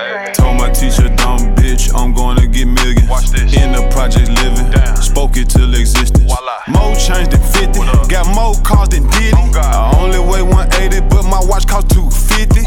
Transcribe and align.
Right. 0.00 0.34
Told 0.34 0.56
my 0.56 0.70
teacher, 0.70 1.08
dumb 1.16 1.54
bitch, 1.56 1.92
I'm 1.94 2.14
gonna 2.14 2.46
get 2.46 2.66
millions. 2.66 3.08
Watch 3.08 3.28
this. 3.30 3.54
In 3.56 3.72
the 3.72 3.86
project 3.90 4.28
living, 4.28 4.70
Damn. 4.70 4.96
spoke 4.96 5.36
it 5.36 5.50
till 5.50 5.74
existence. 5.74 6.24
Voila. 6.24 6.58
More 6.68 6.94
change 6.96 7.28
than 7.28 7.42
50, 7.42 7.80
got 8.08 8.26
more 8.34 8.54
cars 8.62 8.88
than 8.88 9.08
Diddy. 9.10 9.32
Oh 9.34 9.50
I 9.60 9.98
only 10.00 10.18
weigh 10.18 10.42
180, 10.42 11.00
but 11.08 11.24
my 11.24 11.40
watch 11.44 11.66
cost 11.66 11.90
250. 11.90 12.60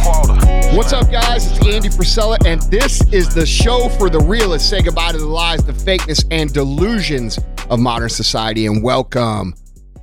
What's 0.77 0.93
up, 0.93 1.09
guys? 1.11 1.46
It's 1.51 1.65
Andy 1.65 1.89
Frisella, 1.89 2.38
and 2.46 2.61
this 2.63 3.01
is 3.11 3.34
the 3.34 3.46
show 3.46 3.90
for 3.90 4.10
the 4.10 4.20
realists. 4.20 4.70
Say 4.70 4.81
goodbye 4.81 5.12
to 5.12 5.18
the 5.18 5.26
lies, 5.26 5.63
the 5.63 5.74
fakeness, 5.74 6.26
and 6.31 6.52
delusions 6.54 7.40
of 7.70 7.79
modern 7.79 8.10
society, 8.10 8.65
and 8.65 8.84
welcome 8.84 9.54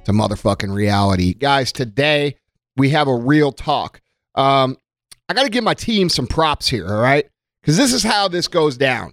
to 0.04 0.12
motherfucking 0.12 0.72
reality. 0.74 1.34
Guys, 1.34 1.72
today 1.72 2.36
we 2.76 2.90
have 2.90 3.08
a 3.08 3.14
real 3.14 3.52
talk. 3.52 4.00
Um, 4.34 4.76
I 5.30 5.32
got 5.32 5.44
to 5.44 5.48
give 5.48 5.62
my 5.62 5.74
team 5.74 6.08
some 6.08 6.26
props 6.26 6.66
here, 6.66 6.88
all 6.88 7.00
right? 7.00 7.24
Because 7.62 7.76
this 7.76 7.92
is 7.92 8.02
how 8.02 8.26
this 8.26 8.48
goes 8.48 8.76
down. 8.76 9.12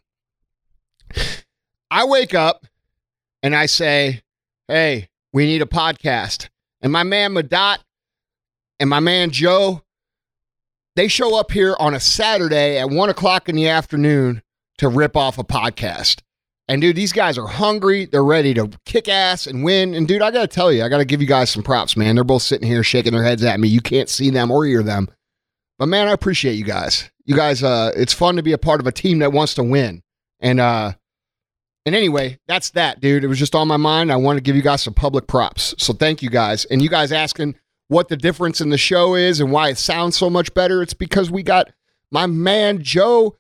I 1.91 2.05
wake 2.05 2.33
up 2.33 2.65
and 3.43 3.55
I 3.55 3.67
say, 3.67 4.23
hey, 4.67 5.09
we 5.31 5.45
need 5.45 5.61
a 5.61 5.67
podcast. 5.67 6.49
And 6.81 6.91
my 6.91 7.03
man 7.03 7.35
Midhat 7.35 7.77
and 8.79 8.89
my 8.89 8.99
man 8.99 9.29
Joe, 9.29 9.83
they 10.95 11.07
show 11.07 11.39
up 11.39 11.51
here 11.51 11.75
on 11.79 11.93
a 11.93 11.99
Saturday 11.99 12.79
at 12.79 12.89
one 12.89 13.11
o'clock 13.11 13.47
in 13.47 13.55
the 13.55 13.69
afternoon 13.69 14.41
to 14.79 14.89
rip 14.89 15.15
off 15.15 15.37
a 15.37 15.43
podcast. 15.43 16.21
And 16.67 16.81
dude, 16.81 16.95
these 16.95 17.13
guys 17.13 17.37
are 17.37 17.45
hungry. 17.45 18.05
They're 18.07 18.23
ready 18.23 18.55
to 18.55 18.71
kick 18.85 19.07
ass 19.07 19.45
and 19.45 19.63
win. 19.63 19.93
And 19.93 20.07
dude, 20.07 20.23
I 20.23 20.31
got 20.31 20.41
to 20.41 20.47
tell 20.47 20.71
you, 20.71 20.83
I 20.83 20.89
got 20.89 20.97
to 20.97 21.05
give 21.05 21.21
you 21.21 21.27
guys 21.27 21.51
some 21.51 21.61
props, 21.61 21.95
man. 21.95 22.15
They're 22.15 22.23
both 22.23 22.41
sitting 22.41 22.67
here 22.67 22.81
shaking 22.81 23.13
their 23.13 23.23
heads 23.23 23.43
at 23.43 23.59
me. 23.59 23.67
You 23.67 23.81
can't 23.81 24.09
see 24.09 24.31
them 24.31 24.49
or 24.49 24.65
hear 24.65 24.81
them. 24.81 25.09
But 25.79 25.87
man, 25.87 26.07
I 26.07 26.11
appreciate 26.11 26.53
you 26.53 26.63
guys. 26.63 27.09
You 27.25 27.35
guys, 27.35 27.63
uh, 27.63 27.91
it's 27.95 28.13
fun 28.13 28.37
to 28.37 28.43
be 28.43 28.53
a 28.53 28.57
part 28.57 28.79
of 28.79 28.87
a 28.87 28.91
team 28.91 29.19
that 29.19 29.31
wants 29.31 29.53
to 29.55 29.63
win. 29.63 30.01
And 30.39 30.59
uh, 30.59 30.93
and 31.85 31.95
anyway, 31.95 32.39
that's 32.47 32.71
that, 32.71 32.99
dude. 32.99 33.23
It 33.23 33.27
was 33.27 33.39
just 33.39 33.55
on 33.55 33.67
my 33.67 33.77
mind. 33.77 34.11
I 34.11 34.17
want 34.17 34.37
to 34.37 34.41
give 34.41 34.55
you 34.55 34.61
guys 34.61 34.81
some 34.81 34.93
public 34.93 35.27
props. 35.27 35.73
So 35.77 35.93
thank 35.93 36.21
you 36.21 36.29
guys. 36.29 36.65
And 36.65 36.81
you 36.81 36.89
guys 36.89 37.11
asking 37.11 37.55
what 37.87 38.09
the 38.09 38.17
difference 38.17 38.59
in 38.59 38.69
the 38.69 38.77
show 38.77 39.15
is 39.15 39.39
and 39.39 39.51
why 39.51 39.69
it 39.69 39.77
sounds 39.77 40.17
so 40.17 40.29
much 40.29 40.53
better. 40.53 40.81
It's 40.81 40.93
because 40.93 41.31
we 41.31 41.43
got 41.43 41.71
my 42.11 42.25
man 42.25 42.81
Joe 42.83 43.37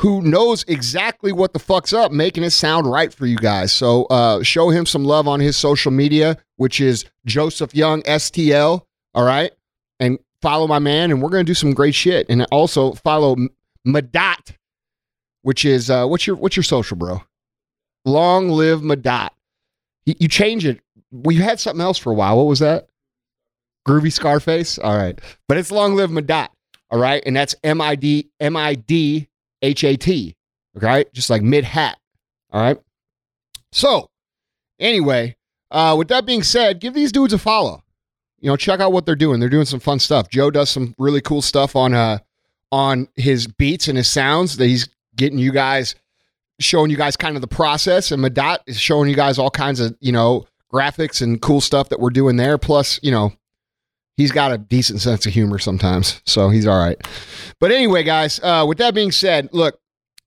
who 0.00 0.22
knows 0.22 0.64
exactly 0.66 1.30
what 1.30 1.52
the 1.52 1.58
fuck's 1.58 1.92
up, 1.92 2.10
making 2.10 2.42
it 2.42 2.50
sound 2.50 2.90
right 2.90 3.12
for 3.12 3.26
you 3.26 3.36
guys. 3.36 3.70
So 3.70 4.04
uh, 4.04 4.42
show 4.42 4.70
him 4.70 4.86
some 4.86 5.04
love 5.04 5.28
on 5.28 5.40
his 5.40 5.58
social 5.58 5.90
media, 5.90 6.38
which 6.56 6.80
is 6.80 7.04
Joseph 7.26 7.74
Young 7.74 8.00
STL. 8.02 8.82
All 9.14 9.24
right. 9.24 9.50
And 9.98 10.18
follow 10.42 10.66
my 10.66 10.78
man, 10.78 11.10
and 11.10 11.22
we're 11.22 11.30
going 11.30 11.44
to 11.44 11.50
do 11.50 11.54
some 11.54 11.72
great 11.72 11.94
shit. 11.94 12.26
And 12.28 12.46
also 12.50 12.92
follow 12.92 13.36
Midhat, 13.86 14.56
which 15.42 15.64
is 15.64 15.90
uh, 15.90 16.06
what's 16.06 16.26
your 16.26 16.36
what's 16.36 16.56
your 16.56 16.62
social, 16.62 16.96
bro? 16.96 17.22
Long 18.04 18.48
live 18.48 18.80
Midhat. 18.80 19.30
You, 20.06 20.28
change 20.28 20.64
it. 20.64 20.80
We 21.12 21.36
had 21.36 21.60
something 21.60 21.82
else 21.82 21.98
for 21.98 22.10
a 22.10 22.14
while. 22.14 22.36
What 22.36 22.46
was 22.46 22.58
that? 22.60 22.88
Groovy 23.86 24.12
Scarface. 24.12 24.78
All 24.78 24.96
right, 24.96 25.20
but 25.48 25.58
it's 25.58 25.70
long 25.70 25.94
live 25.94 26.10
Midhat. 26.10 26.48
All 26.90 26.98
right, 26.98 27.22
and 27.24 27.36
that's 27.36 27.54
M 27.62 27.80
I 27.80 27.94
D 27.94 28.30
M 28.40 28.56
I 28.56 28.74
D 28.74 29.28
H 29.62 29.84
A 29.84 29.96
T. 29.96 30.36
Okay, 30.76 31.04
just 31.12 31.30
like 31.30 31.42
mid 31.42 31.64
hat. 31.64 31.98
All 32.52 32.60
right. 32.60 32.78
So, 33.72 34.10
anyway, 34.80 35.36
uh, 35.70 35.94
with 35.96 36.08
that 36.08 36.26
being 36.26 36.42
said, 36.42 36.80
give 36.80 36.94
these 36.94 37.12
dudes 37.12 37.32
a 37.32 37.38
follow 37.38 37.84
you 38.40 38.48
know, 38.48 38.56
check 38.56 38.80
out 38.80 38.92
what 38.92 39.06
they're 39.06 39.14
doing. 39.14 39.40
They're 39.40 39.48
doing 39.48 39.66
some 39.66 39.80
fun 39.80 39.98
stuff. 39.98 40.28
Joe 40.28 40.50
does 40.50 40.70
some 40.70 40.94
really 40.98 41.20
cool 41.20 41.42
stuff 41.42 41.76
on 41.76 41.94
uh 41.94 42.18
on 42.72 43.08
his 43.16 43.46
beats 43.46 43.88
and 43.88 43.96
his 43.96 44.08
sounds 44.08 44.56
that 44.56 44.66
he's 44.66 44.88
getting 45.16 45.38
you 45.38 45.52
guys 45.52 45.94
showing 46.60 46.90
you 46.90 46.96
guys 46.96 47.16
kind 47.16 47.36
of 47.36 47.40
the 47.40 47.48
process 47.48 48.12
and 48.12 48.22
Midhat 48.22 48.58
is 48.66 48.78
showing 48.78 49.08
you 49.08 49.16
guys 49.16 49.38
all 49.38 49.50
kinds 49.50 49.80
of, 49.80 49.96
you 50.00 50.12
know, 50.12 50.46
graphics 50.72 51.22
and 51.22 51.40
cool 51.40 51.60
stuff 51.60 51.88
that 51.88 51.98
we're 52.00 52.10
doing 52.10 52.36
there. 52.36 52.58
Plus, 52.58 53.00
you 53.02 53.10
know, 53.10 53.32
he's 54.16 54.30
got 54.30 54.52
a 54.52 54.58
decent 54.58 55.00
sense 55.00 55.26
of 55.26 55.32
humor 55.32 55.58
sometimes. 55.58 56.20
So 56.26 56.50
he's 56.50 56.66
all 56.66 56.78
right. 56.78 56.96
But 57.58 57.72
anyway, 57.72 58.02
guys, 58.02 58.38
uh, 58.42 58.64
with 58.68 58.78
that 58.78 58.94
being 58.94 59.10
said, 59.10 59.48
look, 59.52 59.80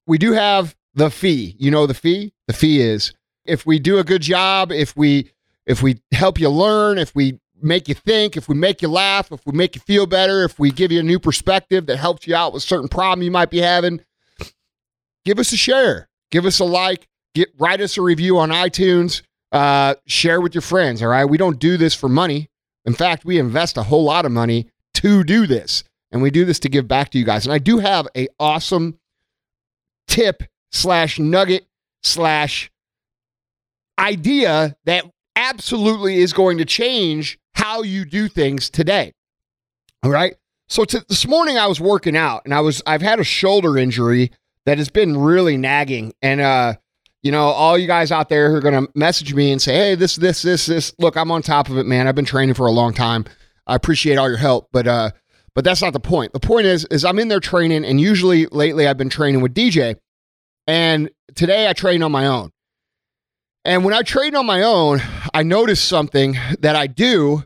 we 0.07 0.17
do 0.17 0.33
have 0.33 0.75
the 0.95 1.09
fee. 1.09 1.55
You 1.59 1.71
know 1.71 1.87
the 1.87 1.93
fee? 1.93 2.33
The 2.47 2.53
fee 2.53 2.81
is 2.81 3.13
if 3.45 3.65
we 3.65 3.79
do 3.79 3.99
a 3.99 4.03
good 4.03 4.21
job, 4.21 4.71
if 4.71 4.97
we 4.97 5.31
if 5.65 5.81
we 5.81 6.01
help 6.11 6.39
you 6.39 6.49
learn, 6.49 6.97
if 6.97 7.15
we 7.15 7.39
make 7.63 7.87
you 7.87 7.95
think, 7.95 8.37
if 8.37 8.47
we 8.47 8.55
make 8.55 8.81
you 8.81 8.87
laugh, 8.87 9.31
if 9.31 9.45
we 9.45 9.53
make 9.53 9.75
you 9.75 9.81
feel 9.81 10.05
better, 10.05 10.43
if 10.43 10.59
we 10.59 10.71
give 10.71 10.91
you 10.91 10.99
a 10.99 11.03
new 11.03 11.19
perspective 11.19 11.85
that 11.87 11.97
helps 11.97 12.27
you 12.27 12.35
out 12.35 12.53
with 12.53 12.63
certain 12.63 12.87
problem 12.87 13.23
you 13.23 13.31
might 13.31 13.49
be 13.49 13.59
having, 13.59 14.01
give 15.25 15.39
us 15.39 15.51
a 15.51 15.57
share, 15.57 16.09
give 16.31 16.45
us 16.45 16.59
a 16.59 16.65
like, 16.65 17.07
get 17.33 17.49
write 17.57 17.81
us 17.81 17.97
a 17.97 18.01
review 18.01 18.37
on 18.37 18.49
iTunes, 18.49 19.21
uh, 19.51 19.95
share 20.05 20.41
with 20.41 20.53
your 20.53 20.61
friends. 20.61 21.01
All 21.01 21.09
right, 21.09 21.25
we 21.25 21.37
don't 21.37 21.59
do 21.59 21.77
this 21.77 21.93
for 21.93 22.09
money. 22.09 22.49
In 22.85 22.93
fact, 22.93 23.23
we 23.25 23.39
invest 23.39 23.77
a 23.77 23.83
whole 23.83 24.03
lot 24.03 24.25
of 24.25 24.31
money 24.31 24.69
to 24.95 25.23
do 25.23 25.47
this, 25.47 25.83
and 26.11 26.21
we 26.21 26.31
do 26.31 26.45
this 26.45 26.59
to 26.59 26.69
give 26.69 26.87
back 26.87 27.09
to 27.11 27.17
you 27.17 27.25
guys. 27.25 27.45
And 27.45 27.53
I 27.53 27.59
do 27.59 27.79
have 27.79 28.07
a 28.15 28.27
awesome 28.39 28.99
tip 30.07 30.43
slash 30.71 31.19
nugget 31.19 31.65
slash 32.03 32.71
idea 33.97 34.75
that 34.85 35.05
absolutely 35.35 36.17
is 36.17 36.33
going 36.33 36.57
to 36.57 36.65
change 36.65 37.39
how 37.63 37.81
you 37.81 38.03
do 38.03 38.27
things 38.27 38.69
today. 38.69 39.13
All 40.03 40.11
right. 40.11 40.35
So 40.67 40.83
this 40.83 41.25
morning 41.25 41.57
I 41.57 41.67
was 41.67 41.79
working 41.79 42.17
out 42.17 42.41
and 42.43 42.53
I 42.53 42.59
was 42.59 42.81
I've 42.85 43.01
had 43.01 43.21
a 43.21 43.23
shoulder 43.23 43.77
injury 43.77 44.31
that 44.65 44.79
has 44.79 44.89
been 44.89 45.17
really 45.17 45.55
nagging 45.55 46.13
and 46.21 46.41
uh 46.41 46.73
you 47.21 47.31
know 47.31 47.43
all 47.43 47.77
you 47.77 47.87
guys 47.87 48.11
out 48.11 48.27
there 48.27 48.49
who 48.49 48.57
are 48.57 48.61
going 48.61 48.85
to 48.85 48.91
message 48.95 49.33
me 49.33 49.51
and 49.51 49.61
say 49.61 49.75
hey 49.75 49.95
this 49.95 50.17
this 50.17 50.41
this 50.41 50.65
this 50.65 50.93
look 50.99 51.15
I'm 51.15 51.31
on 51.31 51.41
top 51.41 51.69
of 51.69 51.77
it 51.77 51.85
man 51.85 52.05
I've 52.05 52.15
been 52.15 52.25
training 52.25 52.55
for 52.55 52.65
a 52.65 52.71
long 52.71 52.93
time 52.93 53.23
I 53.65 53.75
appreciate 53.75 54.17
all 54.17 54.27
your 54.27 54.37
help 54.37 54.67
but 54.73 54.85
uh 54.85 55.11
but 55.55 55.63
that's 55.63 55.81
not 55.81 55.93
the 55.93 56.01
point 56.01 56.33
the 56.33 56.41
point 56.41 56.65
is 56.65 56.85
is 56.85 57.05
I'm 57.05 57.19
in 57.19 57.29
there 57.29 57.39
training 57.39 57.85
and 57.85 57.99
usually 57.99 58.45
lately 58.47 58.87
I've 58.87 58.97
been 58.97 59.09
training 59.09 59.41
with 59.41 59.53
DJ 59.53 59.95
and 60.67 61.09
today 61.35 61.69
I 61.69 61.73
train 61.73 62.03
on 62.03 62.11
my 62.11 62.27
own 62.27 62.51
and 63.65 63.85
when 63.85 63.93
I 63.93 64.01
train 64.01 64.35
on 64.35 64.45
my 64.45 64.61
own, 64.61 65.01
I 65.33 65.43
notice 65.43 65.81
something 65.81 66.37
that 66.59 66.75
I 66.75 66.87
do 66.87 67.45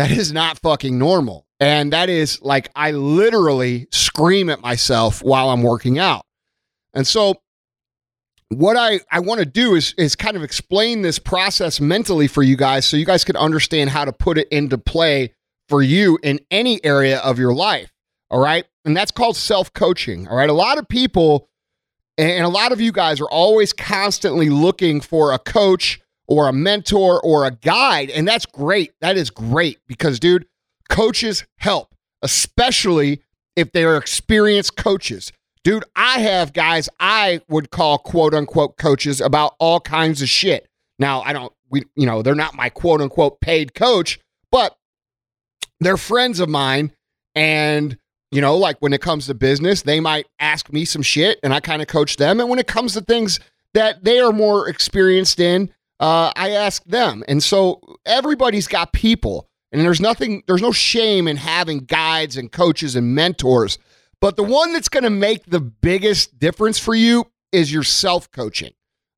that 0.00 0.10
is 0.10 0.32
not 0.32 0.58
fucking 0.60 0.98
normal. 0.98 1.46
And 1.60 1.92
that 1.92 2.08
is 2.08 2.40
like 2.40 2.70
I 2.74 2.92
literally 2.92 3.86
scream 3.92 4.48
at 4.48 4.62
myself 4.62 5.22
while 5.22 5.50
I'm 5.50 5.62
working 5.62 5.98
out. 5.98 6.24
And 6.94 7.06
so 7.06 7.34
what 8.48 8.78
I, 8.78 9.00
I 9.12 9.20
want 9.20 9.40
to 9.40 9.46
do 9.46 9.74
is 9.74 9.94
is 9.98 10.16
kind 10.16 10.38
of 10.38 10.42
explain 10.42 11.02
this 11.02 11.18
process 11.18 11.82
mentally 11.82 12.28
for 12.28 12.42
you 12.42 12.56
guys 12.56 12.86
so 12.86 12.96
you 12.96 13.04
guys 13.04 13.24
can 13.24 13.36
understand 13.36 13.90
how 13.90 14.06
to 14.06 14.12
put 14.12 14.38
it 14.38 14.48
into 14.48 14.78
play 14.78 15.34
for 15.68 15.82
you 15.82 16.18
in 16.22 16.40
any 16.50 16.82
area 16.82 17.18
of 17.18 17.38
your 17.38 17.52
life. 17.52 17.92
All 18.30 18.40
right. 18.40 18.64
And 18.86 18.96
that's 18.96 19.10
called 19.10 19.36
self-coaching. 19.36 20.28
All 20.28 20.36
right. 20.36 20.48
A 20.48 20.54
lot 20.54 20.78
of 20.78 20.88
people 20.88 21.50
and 22.16 22.46
a 22.46 22.48
lot 22.48 22.72
of 22.72 22.80
you 22.80 22.90
guys 22.90 23.20
are 23.20 23.28
always 23.28 23.74
constantly 23.74 24.48
looking 24.48 25.02
for 25.02 25.32
a 25.32 25.38
coach 25.38 26.00
or 26.30 26.48
a 26.48 26.52
mentor 26.52 27.20
or 27.20 27.44
a 27.44 27.50
guide. 27.50 28.08
And 28.08 28.26
that's 28.26 28.46
great. 28.46 28.92
That 29.00 29.18
is 29.18 29.28
great 29.28 29.80
because, 29.86 30.18
dude, 30.20 30.46
coaches 30.88 31.44
help, 31.58 31.94
especially 32.22 33.20
if 33.56 33.72
they're 33.72 33.96
experienced 33.96 34.76
coaches. 34.76 35.32
Dude, 35.64 35.84
I 35.94 36.20
have 36.20 36.54
guys 36.54 36.88
I 36.98 37.40
would 37.48 37.70
call 37.70 37.98
quote 37.98 38.32
unquote 38.32 38.78
coaches 38.78 39.20
about 39.20 39.54
all 39.58 39.80
kinds 39.80 40.22
of 40.22 40.28
shit. 40.28 40.68
Now, 40.98 41.20
I 41.22 41.32
don't, 41.34 41.52
we, 41.68 41.84
you 41.96 42.06
know, 42.06 42.22
they're 42.22 42.34
not 42.34 42.54
my 42.54 42.70
quote 42.70 43.02
unquote 43.02 43.40
paid 43.40 43.74
coach, 43.74 44.18
but 44.50 44.76
they're 45.80 45.96
friends 45.96 46.40
of 46.40 46.48
mine 46.48 46.92
and 47.34 47.98
you 48.30 48.40
know, 48.40 48.56
like 48.56 48.76
when 48.78 48.92
it 48.92 49.00
comes 49.00 49.26
to 49.26 49.34
business, 49.34 49.82
they 49.82 49.98
might 49.98 50.26
ask 50.38 50.72
me 50.72 50.84
some 50.84 51.02
shit 51.02 51.40
and 51.42 51.52
I 51.52 51.58
kind 51.58 51.82
of 51.82 51.88
coach 51.88 52.16
them. 52.16 52.38
And 52.38 52.48
when 52.48 52.60
it 52.60 52.68
comes 52.68 52.94
to 52.94 53.00
things 53.00 53.40
that 53.74 54.04
they 54.04 54.20
are 54.20 54.30
more 54.32 54.68
experienced 54.68 55.40
in, 55.40 55.68
uh, 56.00 56.32
I 56.34 56.50
ask 56.50 56.82
them. 56.84 57.22
And 57.28 57.42
so 57.42 57.80
everybody's 58.04 58.66
got 58.66 58.92
people, 58.92 59.48
and 59.70 59.80
there's 59.82 60.00
nothing, 60.00 60.42
there's 60.46 60.62
no 60.62 60.72
shame 60.72 61.28
in 61.28 61.36
having 61.36 61.80
guides 61.80 62.36
and 62.36 62.50
coaches 62.50 62.96
and 62.96 63.14
mentors. 63.14 63.78
But 64.20 64.36
the 64.36 64.42
one 64.42 64.72
that's 64.72 64.88
going 64.88 65.04
to 65.04 65.10
make 65.10 65.46
the 65.46 65.60
biggest 65.60 66.38
difference 66.38 66.78
for 66.78 66.94
you 66.94 67.26
is 67.52 67.72
your 67.72 67.82
self 67.82 68.30
coaching. 68.32 68.72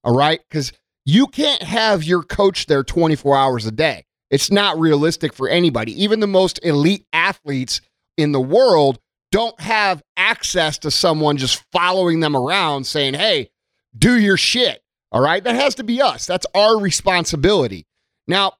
All 0.05 0.15
right. 0.15 0.41
Because 0.49 0.73
you 1.05 1.27
can't 1.27 1.63
have 1.63 2.05
your 2.05 2.23
coach 2.23 2.67
there 2.67 2.85
24 2.85 3.37
hours 3.37 3.67
a 3.67 3.73
day. 3.73 4.05
It's 4.31 4.51
not 4.51 4.79
realistic 4.79 5.33
for 5.33 5.49
anybody. 5.49 6.01
Even 6.03 6.21
the 6.21 6.27
most 6.27 6.61
elite 6.63 7.07
athletes 7.13 7.81
in 8.17 8.33
the 8.33 8.41
world 8.41 8.99
don't 9.31 9.59
have 9.61 10.03
access 10.17 10.79
to 10.79 10.91
someone 10.91 11.37
just 11.37 11.65
following 11.73 12.21
them 12.21 12.37
around 12.37 12.85
saying, 12.85 13.15
hey, 13.15 13.51
do 13.97 14.19
your 14.19 14.37
shit. 14.37 14.82
All 15.13 15.21
right. 15.21 15.45
That 15.45 15.55
has 15.55 15.77
to 15.77 15.85
be 15.85 16.03
us. 16.03 16.27
That's 16.27 16.47
our 16.55 16.81
responsibility. 16.81 17.87
Now, 18.27 18.55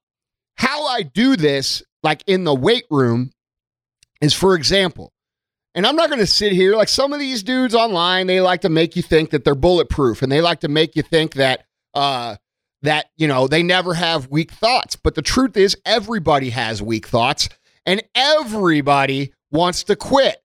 how 0.57 0.87
I 0.87 1.03
do 1.03 1.35
this, 1.35 1.83
like 2.05 2.23
in 2.27 2.45
the 2.45 2.55
weight 2.55 2.85
room, 2.91 3.33
is 4.21 4.35
for 4.35 4.55
example, 4.55 5.13
And 5.75 5.87
I'm 5.87 5.97
not 5.97 6.09
going 6.09 6.21
to 6.21 6.27
sit 6.27 6.53
here 6.53 6.77
like 6.77 6.89
some 6.89 7.13
of 7.13 7.19
these 7.19 7.43
dudes 7.43 7.75
online, 7.75 8.27
they 8.27 8.41
like 8.41 8.61
to 8.63 8.69
make 8.69 8.95
you 8.97 9.03
think 9.03 9.31
that 9.31 9.45
they're 9.45 9.55
bulletproof 9.55 10.23
and 10.23 10.31
they 10.31 10.41
like 10.41 10.61
to 10.61 10.69
make 10.69 10.97
you 10.97 11.03
think 11.03 11.35
that 11.35 11.65
uh 11.95 12.37
that, 12.83 13.07
you 13.17 13.29
know, 13.29 13.47
they 13.47 13.63
never 13.63 13.95
have 13.95 14.29
weak 14.29 14.51
thoughts. 14.51 14.97
But 14.97 15.15
the 15.15 15.23
truth 15.23 15.57
is 15.57 15.77
everybody 15.87 16.51
has 16.51 16.83
weak 16.83 17.07
thoughts 17.07 17.49
and 17.87 18.03
everybody 18.15 19.33
wants 19.53 19.85
to 19.85 19.97
quit. 19.97 20.43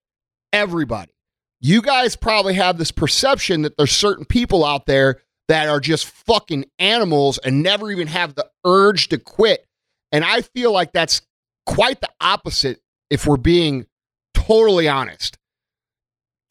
Everybody. 0.52 1.12
You 1.60 1.82
guys 1.82 2.14
probably 2.14 2.54
have 2.54 2.78
this 2.78 2.92
perception 2.92 3.62
that 3.62 3.76
there's 3.76 3.90
certain 3.90 4.24
people 4.24 4.64
out 4.64 4.86
there 4.86 5.20
that 5.48 5.68
are 5.68 5.80
just 5.80 6.06
fucking 6.06 6.66
animals 6.78 7.38
and 7.38 7.62
never 7.62 7.90
even 7.90 8.06
have 8.06 8.34
the 8.34 8.48
urge 8.64 9.08
to 9.08 9.18
quit. 9.18 9.66
And 10.12 10.24
I 10.24 10.42
feel 10.42 10.72
like 10.72 10.92
that's 10.92 11.22
quite 11.66 12.00
the 12.00 12.10
opposite 12.20 12.80
if 13.10 13.26
we're 13.26 13.36
being 13.36 13.86
totally 14.34 14.88
honest. 14.88 15.38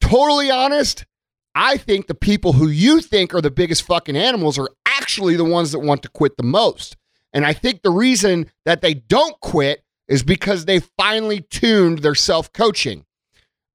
Totally 0.00 0.50
honest, 0.50 1.06
I 1.54 1.76
think 1.76 2.06
the 2.06 2.14
people 2.14 2.52
who 2.52 2.68
you 2.68 3.00
think 3.00 3.34
are 3.34 3.40
the 3.40 3.50
biggest 3.50 3.82
fucking 3.82 4.16
animals 4.16 4.58
are 4.58 4.70
actually 4.86 5.36
the 5.36 5.44
ones 5.44 5.72
that 5.72 5.80
want 5.80 6.02
to 6.02 6.08
quit 6.08 6.36
the 6.36 6.44
most. 6.44 6.96
And 7.32 7.44
I 7.44 7.52
think 7.52 7.82
the 7.82 7.90
reason 7.90 8.50
that 8.64 8.80
they 8.80 8.94
don't 8.94 9.38
quit 9.40 9.82
is 10.06 10.22
because 10.22 10.64
they 10.64 10.80
finally 10.80 11.40
tuned 11.40 11.98
their 11.98 12.14
self 12.14 12.52
coaching. 12.52 13.04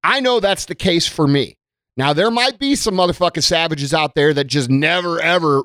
I 0.03 0.19
know 0.19 0.39
that's 0.39 0.65
the 0.65 0.75
case 0.75 1.07
for 1.07 1.27
me. 1.27 1.57
Now, 1.95 2.13
there 2.13 2.31
might 2.31 2.57
be 2.57 2.75
some 2.75 2.95
motherfucking 2.95 3.43
savages 3.43 3.93
out 3.93 4.15
there 4.15 4.33
that 4.33 4.45
just 4.45 4.69
never, 4.69 5.21
ever 5.21 5.63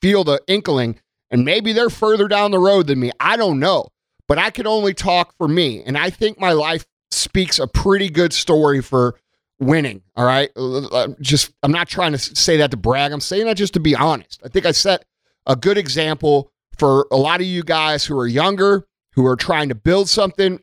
feel 0.00 0.24
the 0.24 0.40
inkling, 0.48 0.98
and 1.30 1.44
maybe 1.44 1.72
they're 1.72 1.90
further 1.90 2.26
down 2.26 2.50
the 2.50 2.58
road 2.58 2.88
than 2.88 2.98
me. 2.98 3.12
I 3.20 3.36
don't 3.36 3.60
know, 3.60 3.88
but 4.26 4.38
I 4.38 4.50
can 4.50 4.66
only 4.66 4.94
talk 4.94 5.34
for 5.36 5.46
me. 5.46 5.82
And 5.84 5.96
I 5.96 6.10
think 6.10 6.40
my 6.40 6.52
life 6.52 6.84
speaks 7.10 7.58
a 7.58 7.68
pretty 7.68 8.08
good 8.08 8.32
story 8.32 8.82
for 8.82 9.18
winning. 9.60 10.02
All 10.16 10.26
right. 10.26 10.50
Uh, 10.56 10.78
uh, 10.78 10.88
uh, 10.88 11.08
just, 11.20 11.52
I'm 11.62 11.72
not 11.72 11.88
trying 11.88 12.12
to 12.12 12.18
say 12.18 12.56
that 12.56 12.70
to 12.72 12.76
brag. 12.76 13.12
I'm 13.12 13.20
saying 13.20 13.46
that 13.46 13.56
just 13.56 13.74
to 13.74 13.80
be 13.80 13.94
honest. 13.94 14.40
I 14.44 14.48
think 14.48 14.66
I 14.66 14.72
set 14.72 15.04
a 15.46 15.56
good 15.56 15.78
example 15.78 16.50
for 16.76 17.06
a 17.10 17.16
lot 17.16 17.40
of 17.40 17.46
you 17.46 17.62
guys 17.62 18.04
who 18.04 18.18
are 18.18 18.26
younger, 18.26 18.86
who 19.14 19.26
are 19.26 19.36
trying 19.36 19.68
to 19.68 19.74
build 19.74 20.08
something 20.08 20.60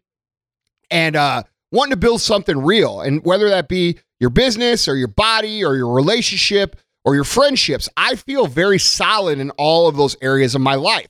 and 0.92 1.16
uh, 1.16 1.44
wanting 1.76 1.92
to 1.92 1.98
build 1.98 2.22
something 2.22 2.58
real. 2.58 3.02
And 3.02 3.24
whether 3.24 3.50
that 3.50 3.68
be 3.68 4.00
your 4.20 4.30
business 4.30 4.88
or 4.88 4.96
your 4.96 5.08
body 5.08 5.64
or 5.64 5.76
your 5.76 5.94
relationship 5.94 6.78
or 7.04 7.16
your 7.16 7.24
friendships, 7.24 7.90
I 7.96 8.16
feel 8.16 8.48
very 8.48 8.80
solid 8.80 9.40
in 9.40 9.52
all 9.52 9.88
of 9.88 9.96
those 9.96 10.16
areas 10.22 10.56
of 10.56 10.62
my 10.62 10.76
life. 10.76 11.08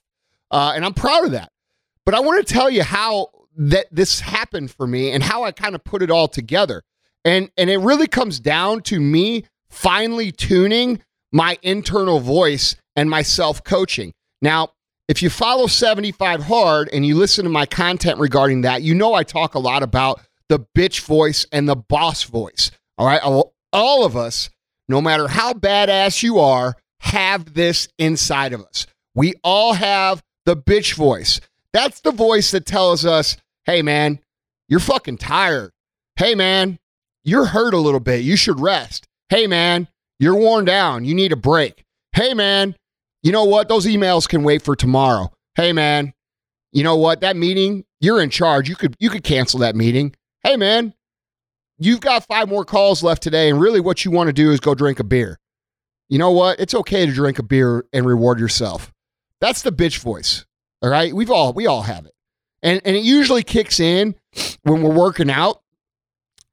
Uh, 0.51 0.73
and 0.75 0.83
I'm 0.83 0.93
proud 0.93 1.25
of 1.25 1.31
that. 1.31 1.51
But 2.05 2.15
I 2.15 2.19
want 2.19 2.45
to 2.45 2.53
tell 2.53 2.69
you 2.69 2.83
how 2.83 3.29
that 3.57 3.87
this 3.91 4.19
happened 4.19 4.71
for 4.71 4.85
me 4.85 5.11
and 5.11 5.23
how 5.23 5.43
I 5.43 5.51
kind 5.51 5.75
of 5.75 5.83
put 5.83 6.01
it 6.01 6.11
all 6.11 6.27
together. 6.27 6.83
And 7.23 7.49
and 7.57 7.69
it 7.69 7.77
really 7.77 8.07
comes 8.07 8.39
down 8.39 8.81
to 8.83 8.99
me 8.99 9.45
finally 9.69 10.31
tuning 10.31 11.01
my 11.31 11.57
internal 11.61 12.19
voice 12.19 12.75
and 12.95 13.09
my 13.09 13.21
self-coaching. 13.21 14.13
Now, 14.41 14.73
if 15.07 15.21
you 15.21 15.29
follow 15.29 15.67
75 15.67 16.43
hard 16.43 16.89
and 16.93 17.05
you 17.05 17.15
listen 17.15 17.43
to 17.43 17.49
my 17.49 17.65
content 17.65 18.19
regarding 18.19 18.61
that, 18.61 18.83
you 18.83 18.93
know 18.93 19.13
I 19.13 19.23
talk 19.23 19.55
a 19.55 19.59
lot 19.59 19.83
about 19.83 20.21
the 20.49 20.59
bitch 20.75 21.01
voice 21.01 21.45
and 21.51 21.67
the 21.67 21.75
boss 21.75 22.23
voice. 22.23 22.71
All 22.97 23.07
right. 23.07 23.21
All 23.73 24.05
of 24.05 24.15
us, 24.15 24.49
no 24.87 25.01
matter 25.01 25.27
how 25.27 25.53
badass 25.53 26.23
you 26.23 26.39
are, 26.39 26.75
have 26.99 27.53
this 27.53 27.87
inside 27.97 28.53
of 28.53 28.61
us. 28.61 28.87
We 29.13 29.33
all 29.43 29.73
have 29.73 30.23
the 30.45 30.55
bitch 30.55 30.93
voice. 30.95 31.41
That's 31.73 32.01
the 32.01 32.11
voice 32.11 32.51
that 32.51 32.65
tells 32.65 33.05
us, 33.05 33.37
hey, 33.65 33.81
man, 33.81 34.19
you're 34.67 34.79
fucking 34.79 35.17
tired. 35.17 35.71
Hey, 36.15 36.35
man, 36.35 36.79
you're 37.23 37.45
hurt 37.45 37.73
a 37.73 37.79
little 37.79 37.99
bit. 37.99 38.23
You 38.23 38.37
should 38.37 38.59
rest. 38.59 39.07
Hey, 39.29 39.47
man, 39.47 39.87
you're 40.19 40.35
worn 40.35 40.65
down. 40.65 41.05
You 41.05 41.15
need 41.15 41.31
a 41.31 41.37
break. 41.37 41.83
Hey, 42.13 42.33
man, 42.33 42.75
you 43.23 43.31
know 43.31 43.43
what? 43.43 43.67
Those 43.67 43.85
emails 43.85 44.29
can 44.29 44.43
wait 44.43 44.61
for 44.61 44.75
tomorrow. 44.75 45.31
Hey, 45.55 45.73
man, 45.73 46.13
you 46.71 46.83
know 46.83 46.95
what? 46.95 47.21
That 47.21 47.35
meeting, 47.35 47.85
you're 47.99 48.21
in 48.21 48.29
charge. 48.29 48.69
You 48.69 48.75
could 48.75 48.95
you 48.99 49.09
could 49.09 49.23
cancel 49.23 49.59
that 49.59 49.75
meeting. 49.75 50.15
Hey, 50.45 50.57
man, 50.57 50.93
you've 51.79 52.01
got 52.01 52.27
five 52.27 52.47
more 52.47 52.65
calls 52.65 53.01
left 53.01 53.23
today, 53.23 53.49
and 53.49 53.59
really 53.59 53.79
what 53.79 54.05
you 54.05 54.11
want 54.11 54.27
to 54.27 54.33
do 54.33 54.51
is 54.51 54.59
go 54.59 54.75
drink 54.75 54.99
a 54.99 55.03
beer. 55.03 55.39
You 56.07 56.19
know 56.19 56.29
what? 56.29 56.59
It's 56.59 56.75
okay 56.75 57.07
to 57.07 57.11
drink 57.11 57.39
a 57.39 57.43
beer 57.43 57.83
and 57.91 58.05
reward 58.05 58.39
yourself. 58.39 58.93
That's 59.41 59.63
the 59.63 59.71
bitch 59.71 59.97
voice. 59.97 60.45
All 60.83 60.89
right. 60.91 61.15
We've 61.15 61.31
all 61.31 61.51
we 61.53 61.65
all 61.65 61.81
have 61.81 62.05
it. 62.05 62.13
And 62.61 62.79
and 62.85 62.95
it 62.95 63.03
usually 63.03 63.41
kicks 63.41 63.79
in 63.79 64.13
when 64.61 64.83
we're 64.83 64.93
working 64.93 65.31
out 65.31 65.63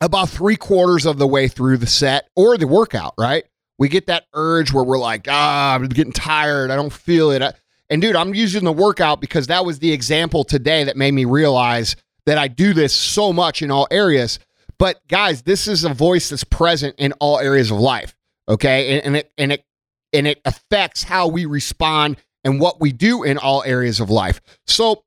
about 0.01 0.31
three 0.31 0.57
quarters 0.57 1.05
of 1.05 1.19
the 1.19 1.27
way 1.27 1.47
through 1.47 1.77
the 1.77 1.87
set 1.87 2.31
or 2.35 2.57
the 2.57 2.67
workout, 2.67 3.13
right? 3.19 3.45
We 3.79 3.91
get 3.91 4.07
that 4.07 4.25
urge 4.33 4.73
where 4.73 4.85
we're 4.85 4.99
like, 4.99 5.27
ah, 5.29 5.75
I'm 5.75 5.87
getting 5.89 6.15
tired. 6.15 6.71
I 6.71 6.77
don't 6.77 6.95
feel 6.95 7.31
it. 7.31 7.43
I, 7.43 7.53
And 7.91 8.01
dude, 8.01 8.17
I'm 8.17 8.35
using 8.35 8.65
the 8.65 8.73
workout 8.73 9.21
because 9.21 9.49
that 9.49 9.67
was 9.67 9.81
the 9.81 9.93
example 9.93 10.45
today 10.45 10.85
that 10.85 10.97
made 10.97 11.13
me 11.13 11.27
realize 11.27 11.95
that 12.27 12.39
I 12.39 12.49
do 12.49 12.73
this 12.73 12.95
so 12.95 13.33
much 13.33 13.63
in 13.63 13.71
all 13.71 13.89
areas. 13.91 14.39
But 14.79 15.07
guys, 15.09 15.43
this 15.43 15.69
is 15.69 15.85
a 15.85 15.95
voice 15.95 16.29
that's 16.29 16.45
present 16.45 16.97
in 16.99 17.13
all 17.15 17.39
areas 17.39 17.71
of 17.71 17.79
life. 17.79 18.15
Okay. 18.49 18.99
And, 18.99 19.07
and 19.07 19.17
it 19.17 19.33
and 19.39 19.53
it 19.53 19.65
and 20.13 20.27
it 20.27 20.41
affects 20.45 21.03
how 21.03 21.29
we 21.29 21.47
respond 21.47 22.17
and 22.45 22.61
what 22.61 22.81
we 22.81 22.93
do 22.93 23.23
in 23.23 23.39
all 23.39 23.63
areas 23.65 24.01
of 24.01 24.11
life. 24.11 24.41
So 24.67 25.05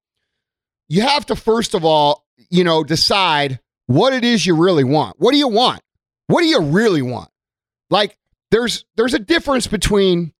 you 0.88 1.02
have 1.02 1.26
to 1.28 1.36
first 1.36 1.74
of 1.74 1.84
all, 1.84 2.26
you 2.50 2.64
know, 2.64 2.84
decide 2.84 3.60
what 3.88 4.14
it 4.14 4.24
is 4.24 4.46
you 4.46 4.56
really 4.56 4.84
want. 4.84 5.20
What 5.20 5.32
do 5.32 5.38
you 5.38 5.48
want? 5.48 5.82
What 6.28 6.42
do 6.42 6.48
you 6.48 6.62
really 6.62 7.02
want? 7.02 7.30
Like 7.90 8.18
there's 8.52 8.86
there's 8.96 9.14
a 9.14 9.20
difference 9.20 9.68
between, 9.68 10.34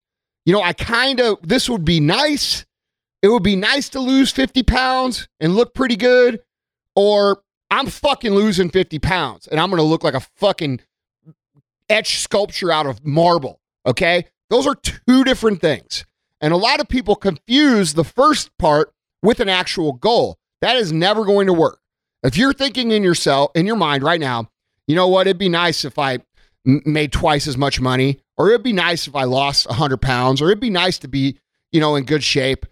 you 0.44 0.52
know, 0.52 0.62
I 0.62 0.72
kind 0.72 1.20
of 1.20 1.38
this 1.42 1.68
would 1.68 1.84
be 1.84 2.00
nice. 2.00 2.64
It 3.22 3.28
would 3.28 3.42
be 3.42 3.56
nice 3.56 3.88
to 3.90 4.00
lose 4.00 4.30
50 4.30 4.62
pounds 4.62 5.28
and 5.40 5.54
look 5.54 5.74
pretty 5.74 5.96
good, 5.96 6.40
or 6.96 7.42
I'm 7.70 7.86
fucking 7.86 8.34
losing 8.34 8.70
50 8.70 8.98
pounds 8.98 9.46
and 9.46 9.60
I'm 9.60 9.70
gonna 9.70 9.82
look 9.82 10.02
like 10.02 10.14
a 10.14 10.20
fucking 10.20 10.80
etched 11.88 12.20
sculpture 12.20 12.72
out 12.72 12.86
of 12.86 13.04
marble. 13.04 13.60
Okay. 13.86 14.26
Those 14.50 14.66
are 14.66 14.74
two 14.74 15.24
different 15.24 15.60
things. 15.60 16.04
And 16.40 16.52
a 16.52 16.56
lot 16.56 16.80
of 16.80 16.88
people 16.88 17.16
confuse 17.16 17.94
the 17.94 18.04
first 18.04 18.56
part 18.58 18.92
with 19.22 19.40
an 19.40 19.48
actual 19.48 19.92
goal. 19.92 20.38
That 20.60 20.76
is 20.76 20.92
never 20.92 21.24
going 21.24 21.46
to 21.46 21.52
work. 21.52 21.80
If 22.22 22.36
you're 22.36 22.52
thinking 22.52 22.90
in 22.90 23.02
yourself, 23.02 23.50
in 23.54 23.66
your 23.66 23.76
mind 23.76 24.02
right 24.02 24.20
now, 24.20 24.50
you 24.86 24.94
know 24.94 25.08
what? 25.08 25.26
It'd 25.26 25.38
be 25.38 25.48
nice 25.48 25.84
if 25.84 25.98
I 25.98 26.18
m- 26.66 26.82
made 26.84 27.12
twice 27.12 27.46
as 27.46 27.56
much 27.56 27.80
money, 27.80 28.20
or 28.36 28.48
it'd 28.48 28.62
be 28.62 28.72
nice 28.72 29.06
if 29.06 29.14
I 29.14 29.24
lost 29.24 29.68
100 29.68 30.00
pounds, 30.00 30.40
or 30.40 30.46
it'd 30.46 30.60
be 30.60 30.70
nice 30.70 30.98
to 30.98 31.08
be, 31.08 31.38
you 31.72 31.80
know, 31.80 31.96
in 31.96 32.04
good 32.04 32.22
shape. 32.22 32.66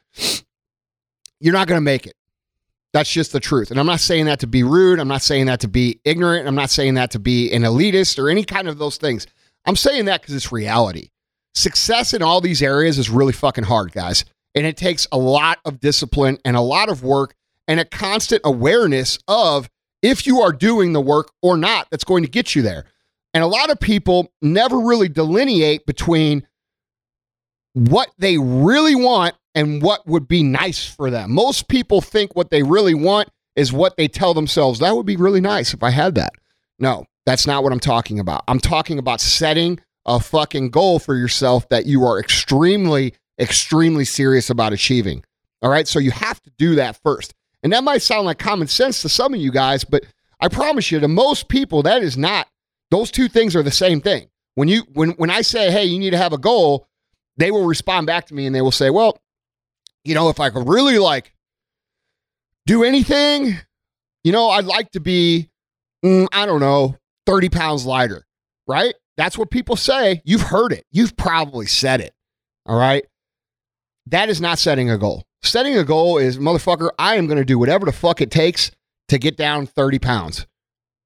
You're 1.41 1.53
not 1.53 1.67
going 1.69 1.79
to 1.79 1.85
make 1.85 2.07
it. 2.07 2.15
That's 2.95 3.11
just 3.11 3.33
the 3.33 3.41
truth. 3.41 3.73
And 3.73 3.81
I'm 3.81 3.87
not 3.87 3.99
saying 3.99 4.27
that 4.27 4.39
to 4.39 4.47
be 4.47 4.63
rude. 4.63 5.01
I'm 5.01 5.09
not 5.09 5.21
saying 5.21 5.47
that 5.47 5.59
to 5.61 5.69
be 5.69 6.01
ignorant. 6.05 6.47
I'm 6.47 6.55
not 6.55 6.71
saying 6.71 6.95
that 6.95 7.11
to 7.11 7.19
be 7.19 7.53
an 7.53 7.63
elitist 7.63 8.21
or 8.21 8.31
any 8.31 8.45
kind 8.45 8.69
of 8.69 8.79
those 8.79 8.99
things. 8.99 9.27
I'm 9.67 9.75
saying 9.75 10.05
that 10.05 10.23
because 10.23 10.37
it's 10.37 10.53
reality. 10.53 11.09
Success 11.55 12.15
in 12.15 12.23
all 12.23 12.41
these 12.41 12.63
areas 12.63 12.97
is 12.97 13.11
really 13.11 13.33
fucking 13.33 13.65
hard, 13.65 13.91
guys. 13.91 14.25
And 14.55 14.65
it 14.65 14.77
takes 14.77 15.09
a 15.11 15.19
lot 15.19 15.59
of 15.65 15.81
discipline 15.81 16.39
and 16.45 16.57
a 16.57 16.61
lot 16.61 16.89
of 16.89 17.03
work 17.03 17.35
and 17.67 17.81
a 17.81 17.85
constant 17.85 18.43
awareness 18.45 19.19
of 19.27 19.69
if 20.01 20.25
you 20.25 20.41
are 20.41 20.53
doing 20.53 20.93
the 20.93 21.01
work 21.01 21.33
or 21.43 21.57
not 21.57 21.89
that's 21.91 22.05
going 22.05 22.23
to 22.23 22.31
get 22.31 22.55
you 22.55 22.63
there. 22.63 22.85
And 23.33 23.43
a 23.43 23.49
lot 23.49 23.71
of 23.71 23.81
people 23.81 24.33
never 24.41 24.79
really 24.79 25.09
delineate 25.09 25.85
between 25.85 26.47
what 27.73 28.13
they 28.19 28.39
really 28.39 28.95
want 28.95 29.35
and 29.55 29.83
what 29.83 30.07
would 30.07 30.29
be 30.29 30.43
nice 30.43 30.87
for 30.87 31.11
them. 31.11 31.33
Most 31.33 31.69
people 31.69 32.01
think 32.01 32.35
what 32.35 32.51
they 32.51 32.63
really 32.63 32.95
want 32.95 33.29
is 33.57 33.73
what 33.73 33.97
they 33.97 34.09
tell 34.09 34.35
themselves. 34.35 34.81
That 34.81 34.97
would 34.97 35.07
be 35.07 35.17
really 35.17 35.41
nice 35.41 35.75
if 35.75 35.83
I 35.83 35.91
had 35.91 36.17
that. 36.17 36.33
No, 36.79 37.05
that's 37.25 37.47
not 37.47 37.63
what 37.63 37.73
I'm 37.73 37.81
talking 37.81 38.19
about. 38.19 38.45
I'm 38.49 38.59
talking 38.59 38.99
about 38.99 39.21
setting 39.21 39.81
a 40.07 40.21
fucking 40.21 40.71
goal 40.71 40.99
for 40.99 41.15
yourself 41.15 41.69
that 41.69 41.87
you 41.87 42.05
are 42.05 42.19
extremely, 42.19 43.15
extremely 43.41 44.05
serious 44.05 44.51
about 44.51 44.73
achieving. 44.73 45.25
All 45.63 45.71
right. 45.71 45.89
So 45.89 45.99
you 45.99 46.11
have 46.11 46.43
to 46.43 46.51
do 46.59 46.75
that 46.75 47.01
first. 47.03 47.33
And 47.63 47.73
that 47.73 47.85
might 47.85 48.03
sound 48.03 48.27
like 48.27 48.39
common 48.39 48.67
sense 48.67 49.01
to 49.03 49.09
some 49.09 49.33
of 49.33 49.41
you 49.41 49.51
guys, 49.51 49.85
but 49.85 50.05
I 50.41 50.49
promise 50.49 50.91
you, 50.91 51.01
to 51.01 51.09
most 51.09 51.49
people, 51.49 51.83
that 51.85 52.03
is 52.03 52.19
not. 52.19 52.49
Those 52.91 53.11
two 53.11 53.29
things 53.29 53.57
are 53.57 53.63
the 53.63 53.71
same 53.71 54.03
thing. 54.03 54.29
When 54.57 54.69
you 54.69 54.83
when 54.93 55.11
when 55.13 55.31
I 55.31 55.41
say, 55.41 55.71
"Hey, 55.71 55.87
you 55.87 55.99
need 55.99 56.11
to 56.11 56.19
have 56.19 56.35
a 56.35 56.39
goal," 56.39 56.87
they 57.39 57.51
will 57.51 57.65
respond 57.65 58.07
back 58.07 58.27
to 58.27 58.35
me 58.35 58.45
and 58.45 58.55
they 58.55 58.61
will 58.61 58.71
say, 58.71 58.91
"Well, 58.91 59.19
you 60.05 60.15
know, 60.15 60.29
if 60.29 60.41
I 60.41 60.51
could 60.51 60.69
really 60.69 60.99
like 60.99 61.35
do 62.67 62.85
anything, 62.85 63.57
you 64.23 64.33
know, 64.33 64.49
I'd 64.51 64.65
like 64.65 64.91
to 64.93 65.01
be, 65.01 65.51
mm, 66.05 66.27
I 66.33 66.47
don't 66.47 66.61
know, 66.61 66.97
30 67.27 67.49
pounds 67.49 67.87
lighter, 67.87 68.27
right? 68.67 68.95
That's 69.17 69.39
what 69.39 69.51
people 69.51 69.77
say. 69.77 70.23
You've 70.25 70.43
heard 70.43 70.73
it. 70.73 70.85
You've 70.91 71.17
probably 71.17 71.67
said 71.67 72.01
it. 72.01 72.13
All 72.67 72.79
right. 72.79 73.05
That 74.07 74.29
is 74.29 74.41
not 74.41 74.59
setting 74.59 74.91
a 74.91 74.99
goal. 74.99 75.25
Setting 75.43 75.77
a 75.77 75.85
goal 75.85 76.19
is, 76.19 76.39
motherfucker, 76.39 76.91
I 76.99 77.17
am 77.17 77.27
going 77.27 77.39
to 77.39 77.45
do 77.45 77.59
whatever 77.59 77.87
the 77.87 77.93
fuck 77.93 78.21
it 78.21 78.31
takes 78.31 78.71
to 79.09 79.19
get 79.19 79.37
down 79.37 79.67
30 79.67 79.99
pounds. 79.99 80.47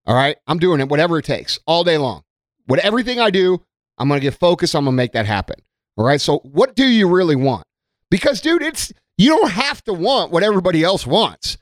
All 0.07 0.15
right. 0.15 0.37
I'm 0.47 0.59
doing 0.59 0.81
it, 0.81 0.89
whatever 0.89 1.19
it 1.19 1.25
takes, 1.25 1.59
all 1.67 1.85
day 1.85 1.99
long. 1.99 2.23
What 2.67 2.79
everything 2.81 3.21
I 3.21 3.31
do, 3.31 3.65
I'm 3.99 4.09
going 4.09 4.21
to 4.21 4.25
get 4.25 4.39
focused. 4.39 4.75
I'm 4.75 4.85
going 4.85 4.95
to 4.95 4.97
make 4.97 5.13
that 5.13 5.27
happen. 5.27 5.57
All 5.97 6.05
right. 6.05 6.21
So, 6.21 6.39
what 6.39 6.77
do 6.77 6.87
you 6.87 7.09
really 7.09 7.37
want? 7.37 7.65
Because, 8.11 8.41
dude, 8.41 8.63
it's 8.63 8.93
you 9.17 9.31
don't 9.31 9.51
have 9.51 9.83
to 9.85 9.93
want 9.93 10.31
what 10.31 10.43
everybody 10.43 10.83
else 10.83 11.07
wants. 11.07 11.59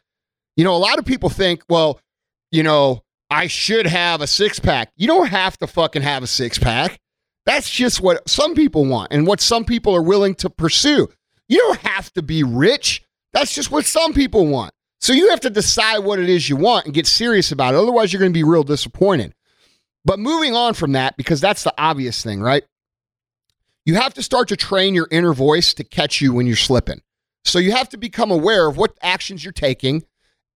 You 0.56 0.64
know, 0.64 0.74
a 0.74 0.78
lot 0.78 0.98
of 0.98 1.04
people 1.04 1.28
think, 1.28 1.62
well, 1.68 2.00
you 2.50 2.62
know, 2.62 3.02
I 3.30 3.48
should 3.48 3.86
have 3.86 4.20
a 4.20 4.26
six 4.26 4.58
pack. 4.58 4.90
You 4.96 5.06
don't 5.06 5.28
have 5.28 5.56
to 5.58 5.66
fucking 5.66 6.02
have 6.02 6.22
a 6.22 6.26
six 6.26 6.58
pack. 6.58 7.00
That's 7.44 7.70
just 7.70 8.00
what 8.00 8.28
some 8.28 8.54
people 8.54 8.84
want 8.84 9.12
and 9.12 9.26
what 9.26 9.40
some 9.40 9.64
people 9.64 9.94
are 9.94 10.02
willing 10.02 10.34
to 10.36 10.50
pursue. 10.50 11.08
You 11.48 11.58
don't 11.58 11.80
have 11.80 12.12
to 12.14 12.22
be 12.22 12.42
rich. 12.42 13.02
That's 13.32 13.54
just 13.54 13.70
what 13.70 13.84
some 13.84 14.12
people 14.14 14.46
want. 14.46 14.72
So 15.00 15.12
you 15.12 15.30
have 15.30 15.40
to 15.40 15.50
decide 15.50 15.98
what 15.98 16.18
it 16.18 16.28
is 16.28 16.48
you 16.48 16.56
want 16.56 16.86
and 16.86 16.94
get 16.94 17.06
serious 17.06 17.52
about 17.52 17.74
it. 17.74 17.78
Otherwise, 17.78 18.12
you're 18.12 18.20
going 18.20 18.32
to 18.32 18.38
be 18.38 18.44
real 18.44 18.64
disappointed. 18.64 19.34
But 20.04 20.18
moving 20.18 20.54
on 20.54 20.74
from 20.74 20.92
that, 20.92 21.16
because 21.16 21.40
that's 21.40 21.62
the 21.64 21.74
obvious 21.76 22.22
thing, 22.22 22.40
right? 22.40 22.64
You 23.86 23.94
have 23.94 24.12
to 24.14 24.22
start 24.22 24.48
to 24.48 24.56
train 24.56 24.94
your 24.94 25.08
inner 25.10 25.32
voice 25.32 25.72
to 25.74 25.84
catch 25.84 26.20
you 26.20 26.34
when 26.34 26.46
you're 26.46 26.56
slipping. 26.56 27.00
So 27.44 27.58
you 27.60 27.72
have 27.72 27.88
to 27.90 27.96
become 27.96 28.32
aware 28.32 28.66
of 28.66 28.76
what 28.76 28.98
actions 29.00 29.44
you're 29.44 29.52
taking. 29.52 30.04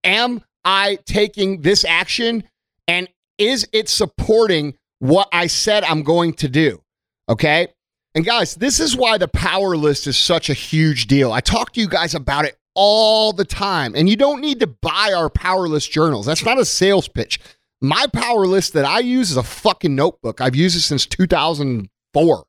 Am 0.03 0.43
I 0.65 0.99
taking 1.07 1.63
this 1.63 1.85
action 1.85 2.43
and 2.89 3.09
is 3.39 3.67
it 3.73 3.89
supporting 3.89 4.77
what 4.99 5.29
I 5.33 5.47
said 5.47 5.85
I'm 5.85 6.03
going 6.03 6.35
to 6.35 6.49
do? 6.49 6.83
Okay. 7.29 7.69
And 8.17 8.25
guys, 8.25 8.57
this 8.57 8.81
is 8.81 8.97
why 8.97 9.17
the 9.17 9.29
power 9.29 9.77
list 9.77 10.09
is 10.09 10.17
such 10.17 10.51
a 10.51 10.55
huge 10.55 11.07
deal. 11.07 11.33
I 11.33 11.41
talk 11.41 11.73
to 11.75 11.81
you 11.81 11.89
guys 11.89 12.17
about 12.17 12.45
it 12.45 12.59
all 12.75 13.33
the 13.33 13.45
time, 13.45 13.95
and 13.95 14.09
you 14.09 14.17
don't 14.17 14.41
need 14.41 14.59
to 14.61 14.67
buy 14.67 15.13
our 15.17 15.31
power 15.31 15.69
list 15.69 15.93
journals. 15.93 16.27
That's 16.27 16.45
not 16.45 16.59
a 16.59 16.65
sales 16.65 17.07
pitch. 17.07 17.39
My 17.81 18.07
power 18.13 18.47
list 18.47 18.73
that 18.73 18.85
I 18.85 18.99
use 18.99 19.31
is 19.31 19.37
a 19.37 19.45
fucking 19.45 19.95
notebook. 19.95 20.41
I've 20.41 20.57
used 20.57 20.77
it 20.77 20.81
since 20.81 21.07
2004, 21.07 22.45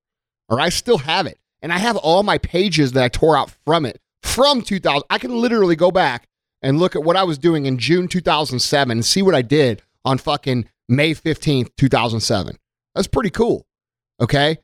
or 0.51 0.59
I 0.59 0.69
still 0.69 0.99
have 0.99 1.25
it. 1.25 1.39
And 1.63 1.73
I 1.73 1.77
have 1.77 1.95
all 1.97 2.21
my 2.21 2.37
pages 2.37 2.91
that 2.91 3.03
I 3.03 3.07
tore 3.07 3.37
out 3.37 3.51
from 3.65 3.85
it 3.85 3.99
from 4.21 4.61
2000. 4.61 5.03
I 5.09 5.17
can 5.17 5.35
literally 5.35 5.75
go 5.75 5.89
back 5.89 6.27
and 6.61 6.77
look 6.77 6.95
at 6.95 7.03
what 7.03 7.15
I 7.15 7.23
was 7.23 7.37
doing 7.37 7.65
in 7.65 7.79
June 7.79 8.07
2007 8.07 8.91
and 8.91 9.05
see 9.05 9.21
what 9.21 9.33
I 9.33 9.41
did 9.41 9.81
on 10.05 10.17
fucking 10.17 10.67
May 10.89 11.13
15th, 11.15 11.69
2007. 11.77 12.57
That's 12.93 13.07
pretty 13.07 13.29
cool. 13.29 13.65
Okay. 14.19 14.57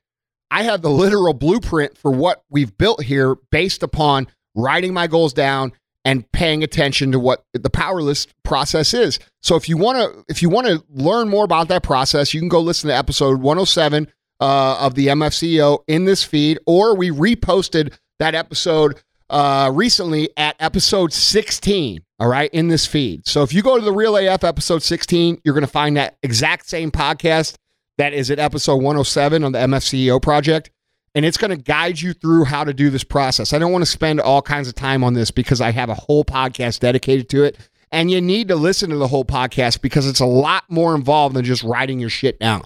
I 0.52 0.64
have 0.64 0.82
the 0.82 0.90
literal 0.90 1.34
blueprint 1.34 1.98
for 1.98 2.12
what 2.12 2.44
we've 2.50 2.78
built 2.78 3.04
here 3.04 3.36
based 3.52 3.84
upon 3.84 4.28
writing 4.56 4.94
my 4.94 5.08
goals 5.08 5.34
down 5.34 5.74
and 6.06 6.30
paying 6.32 6.64
attention 6.64 7.12
to 7.12 7.20
what 7.20 7.44
the 7.54 7.70
power 7.70 8.02
list 8.02 8.34
process 8.44 8.94
is. 8.94 9.20
So 9.42 9.56
if 9.56 9.68
you 9.68 9.78
want 9.78 9.98
to 9.98 10.24
if 10.30 10.42
you 10.42 10.50
want 10.50 10.68
to 10.68 10.84
learn 10.90 11.28
more 11.28 11.44
about 11.44 11.68
that 11.68 11.84
process, 11.84 12.34
you 12.34 12.40
can 12.40 12.50
go 12.50 12.62
listen 12.62 12.88
to 12.88 12.96
episode 12.96 13.42
107 13.42 14.08
uh, 14.40 14.78
of 14.80 14.96
the 14.96 15.08
MFCEO 15.08 15.80
in 15.88 16.06
this 16.06 16.24
feed, 16.24 16.60
or 16.66 16.96
we 16.96 17.10
reposted 17.10 17.94
that 18.20 18.36
episode 18.36 19.02
uh, 19.30 19.72
recently 19.74 20.30
at 20.38 20.56
episode 20.60 21.14
16. 21.14 22.04
All 22.20 22.28
right, 22.28 22.50
in 22.52 22.68
this 22.68 22.86
feed. 22.88 23.28
So 23.28 23.44
if 23.44 23.54
you 23.54 23.62
go 23.62 23.78
to 23.78 23.86
the 23.86 23.92
Real 23.92 24.18
AF 24.18 24.44
episode 24.44 24.82
16, 24.82 25.42
you're 25.44 25.54
going 25.54 25.66
to 25.66 25.72
find 25.72 25.98
that 25.98 26.18
exact 26.24 26.68
same 26.68 26.90
podcast 26.90 27.56
that 28.00 28.14
is 28.14 28.32
at 28.32 28.40
episode 28.40 28.78
107 28.78 29.44
on 29.44 29.52
the 29.52 29.60
MFCEO 29.60 30.22
project. 30.22 30.72
And 31.14 31.26
it's 31.26 31.38
going 31.38 31.52
to 31.52 31.58
guide 31.58 32.00
you 32.00 32.14
through 32.14 32.46
how 32.46 32.64
to 32.64 32.74
do 32.74 32.90
this 32.90 33.04
process. 33.04 33.54
I 33.54 33.60
don't 33.60 33.72
want 33.72 33.84
to 33.84 33.90
spend 33.90 34.20
all 34.20 34.42
kinds 34.42 34.68
of 34.68 34.76
time 34.76 35.04
on 35.04 35.14
this 35.14 35.32
because 35.32 35.62
I 35.62 35.72
have 35.72 35.90
a 35.90 35.96
whole 35.96 36.24
podcast 36.24 36.80
dedicated 36.80 37.30
to 37.30 37.44
it. 37.44 37.58
And 37.92 38.12
you 38.12 38.20
need 38.20 38.50
to 38.50 38.56
listen 38.56 38.90
to 38.90 38.98
the 38.98 39.08
whole 39.08 39.26
podcast 39.26 39.82
because 39.82 40.08
it's 40.08 40.20
a 40.20 40.26
lot 40.26 40.66
more 40.70 40.94
involved 40.94 41.36
than 41.36 41.46
just 41.46 41.64
writing 41.64 42.00
your 42.00 42.10
shit 42.10 42.40
down. 42.40 42.64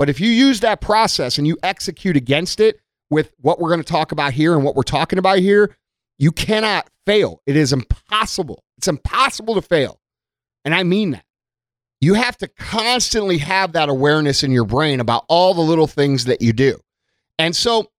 But 0.00 0.08
if 0.08 0.18
you 0.18 0.30
use 0.30 0.60
that 0.60 0.80
process 0.80 1.36
and 1.36 1.46
you 1.46 1.58
execute 1.62 2.16
against 2.16 2.58
it 2.58 2.80
with 3.10 3.34
what 3.42 3.60
we're 3.60 3.68
going 3.68 3.82
to 3.82 3.92
talk 3.92 4.12
about 4.12 4.32
here 4.32 4.54
and 4.54 4.64
what 4.64 4.74
we're 4.74 4.82
talking 4.82 5.18
about 5.18 5.40
here, 5.40 5.76
you 6.18 6.32
cannot 6.32 6.88
fail. 7.04 7.42
It 7.44 7.54
is 7.54 7.74
impossible. 7.74 8.64
It's 8.78 8.88
impossible 8.88 9.56
to 9.56 9.60
fail. 9.60 10.00
And 10.64 10.74
I 10.74 10.84
mean 10.84 11.10
that. 11.10 11.24
You 12.00 12.14
have 12.14 12.38
to 12.38 12.48
constantly 12.48 13.36
have 13.38 13.72
that 13.72 13.90
awareness 13.90 14.42
in 14.42 14.52
your 14.52 14.64
brain 14.64 15.00
about 15.00 15.26
all 15.28 15.52
the 15.52 15.60
little 15.60 15.86
things 15.86 16.24
that 16.24 16.40
you 16.40 16.54
do. 16.54 16.80
And 17.38 17.54
so 17.54 17.90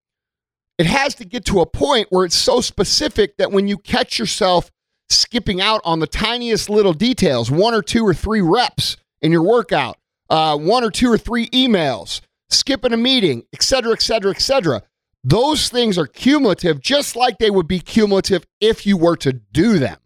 it 0.80 0.88
has 0.88 1.14
to 1.16 1.26
get 1.26 1.46
to 1.46 1.62
a 1.62 1.68
point 1.68 2.08
where 2.10 2.26
it's 2.26 2.36
so 2.36 2.62
specific 2.62 3.38
that 3.38 3.52
when 3.52 3.68
you 3.68 3.78
catch 3.78 4.18
yourself 4.18 4.72
skipping 5.12 5.62
out 5.62 5.82
on 5.84 6.00
the 6.00 6.08
tiniest 6.08 6.68
little 6.68 6.94
details, 6.94 7.52
one 7.52 7.76
or 7.76 7.84
two 7.84 8.04
or 8.04 8.16
three 8.16 8.42
reps 8.42 8.98
in 9.22 9.32
your 9.32 9.44
workout, 9.44 9.98
uh, 10.32 10.58
one 10.58 10.84
or 10.84 10.90
two 10.90 11.12
or 11.12 11.18
three 11.18 11.50
emails, 11.50 12.22
skipping 12.50 12.94
a 12.94 12.98
meeting, 12.98 13.44
et 13.54 13.62
cetera, 13.62 13.92
et 13.92 14.02
cetera, 14.02 14.32
et 14.32 14.42
cetera. 14.42 14.82
Those 15.26 15.70
things 15.70 15.98
are 15.98 16.08
cumulative, 16.08 16.80
just 16.80 17.16
like 17.16 17.38
they 17.38 17.52
would 17.52 17.68
be 17.68 17.80
cumulative 17.80 18.48
if 18.62 18.88
you 18.88 18.98
were 18.98 19.18
to 19.18 19.34
do 19.34 19.78
them. 19.78 19.98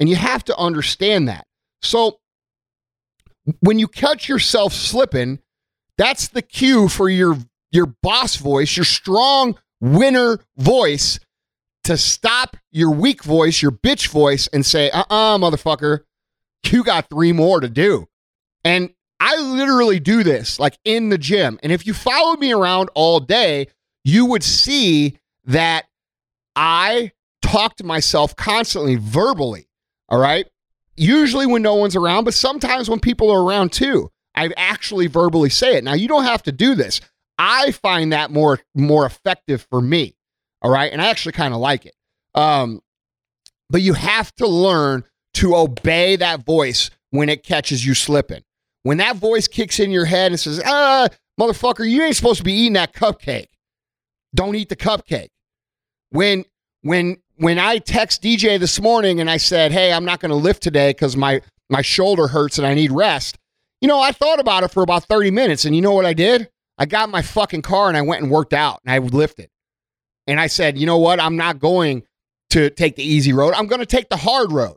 And 0.00 0.08
you 0.08 0.16
have 0.16 0.42
to 0.44 0.56
understand 0.58 1.28
that. 1.28 1.46
So 1.80 2.18
when 3.60 3.78
you 3.78 3.86
catch 3.86 4.28
yourself 4.28 4.72
slipping, 4.72 5.38
that's 5.96 6.28
the 6.28 6.42
cue 6.42 6.88
for 6.88 7.08
your 7.08 7.38
your 7.70 7.86
boss 8.02 8.36
voice, 8.36 8.76
your 8.76 8.84
strong 8.84 9.56
winner 9.80 10.38
voice 10.56 11.20
to 11.84 11.96
stop 11.96 12.56
your 12.70 12.90
weak 12.90 13.22
voice, 13.22 13.62
your 13.62 13.70
bitch 13.70 14.08
voice 14.08 14.48
and 14.48 14.66
say, 14.66 14.90
"Uh-uh, 14.90 15.38
motherfucker, 15.38 16.00
you 16.66 16.82
got 16.82 17.08
3 17.08 17.32
more 17.32 17.60
to 17.60 17.68
do." 17.68 18.08
And 18.64 18.92
I 19.22 19.36
literally 19.36 20.00
do 20.00 20.22
this 20.22 20.58
like 20.58 20.78
in 20.84 21.08
the 21.08 21.18
gym. 21.18 21.58
And 21.62 21.70
if 21.70 21.86
you 21.86 21.94
followed 21.94 22.40
me 22.40 22.52
around 22.52 22.90
all 22.94 23.20
day, 23.20 23.68
you 24.04 24.26
would 24.26 24.42
see 24.42 25.18
that 25.44 25.86
I 26.56 27.12
talk 27.40 27.76
to 27.76 27.84
myself 27.84 28.34
constantly 28.34 28.96
verbally. 28.96 29.68
All 30.08 30.18
right 30.18 30.46
usually 30.96 31.46
when 31.46 31.62
no 31.62 31.74
one's 31.74 31.96
around, 31.96 32.24
but 32.24 32.34
sometimes 32.34 32.88
when 32.88 33.00
people 33.00 33.30
are 33.30 33.42
around 33.42 33.72
too. 33.72 34.10
I 34.34 34.50
actually 34.56 35.08
verbally 35.08 35.50
say 35.50 35.76
it. 35.76 35.84
Now 35.84 35.94
you 35.94 36.08
don't 36.08 36.24
have 36.24 36.42
to 36.44 36.52
do 36.52 36.74
this. 36.74 37.00
I 37.38 37.72
find 37.72 38.12
that 38.12 38.30
more 38.30 38.60
more 38.74 39.04
effective 39.04 39.66
for 39.68 39.80
me. 39.80 40.16
All 40.62 40.70
right, 40.70 40.92
and 40.92 41.02
I 41.02 41.08
actually 41.08 41.32
kind 41.32 41.52
of 41.52 41.60
like 41.60 41.86
it. 41.86 41.94
Um, 42.34 42.80
but 43.68 43.82
you 43.82 43.94
have 43.94 44.34
to 44.36 44.46
learn 44.46 45.04
to 45.34 45.56
obey 45.56 46.16
that 46.16 46.46
voice 46.46 46.90
when 47.10 47.28
it 47.28 47.42
catches 47.42 47.84
you 47.84 47.94
slipping. 47.94 48.42
When 48.82 48.98
that 48.98 49.16
voice 49.16 49.46
kicks 49.46 49.78
in 49.78 49.90
your 49.90 50.04
head 50.04 50.32
and 50.32 50.40
says, 50.40 50.60
"Ah, 50.64 51.08
motherfucker, 51.40 51.88
you 51.88 52.02
ain't 52.02 52.16
supposed 52.16 52.38
to 52.38 52.44
be 52.44 52.52
eating 52.52 52.72
that 52.74 52.92
cupcake. 52.92 53.48
Don't 54.34 54.56
eat 54.56 54.68
the 54.68 54.76
cupcake." 54.76 55.28
When 56.10 56.44
when 56.82 57.18
when 57.36 57.58
I 57.58 57.78
text 57.78 58.22
DJ 58.22 58.58
this 58.58 58.80
morning 58.80 59.20
and 59.20 59.30
I 59.30 59.36
said, 59.36 59.72
"Hey, 59.72 59.92
I'm 59.92 60.04
not 60.04 60.20
going 60.20 60.30
to 60.30 60.36
lift 60.36 60.62
today 60.62 60.90
because 60.90 61.16
my 61.16 61.40
my 61.70 61.82
shoulder 61.82 62.28
hurts 62.28 62.58
and 62.58 62.66
I 62.66 62.74
need 62.74 62.90
rest," 62.90 63.38
you 63.80 63.88
know, 63.88 64.00
I 64.00 64.12
thought 64.12 64.40
about 64.40 64.62
it 64.62 64.70
for 64.70 64.82
about 64.82 65.04
30 65.04 65.30
minutes, 65.30 65.64
and 65.64 65.74
you 65.74 65.82
know 65.82 65.92
what 65.92 66.06
I 66.06 66.12
did? 66.12 66.48
I 66.78 66.86
got 66.86 67.10
my 67.10 67.22
fucking 67.22 67.62
car 67.62 67.88
and 67.88 67.96
I 67.96 68.02
went 68.02 68.22
and 68.22 68.30
worked 68.30 68.52
out 68.52 68.80
and 68.84 68.92
I 68.92 68.98
lifted. 68.98 69.48
And 70.26 70.40
I 70.40 70.46
said, 70.46 70.78
"You 70.78 70.86
know 70.86 70.98
what? 70.98 71.20
I'm 71.20 71.36
not 71.36 71.58
going 71.58 72.04
to 72.50 72.70
take 72.70 72.96
the 72.96 73.04
easy 73.04 73.32
road. 73.32 73.54
I'm 73.54 73.66
going 73.66 73.80
to 73.80 73.86
take 73.86 74.08
the 74.08 74.16
hard 74.16 74.52
road." 74.52 74.76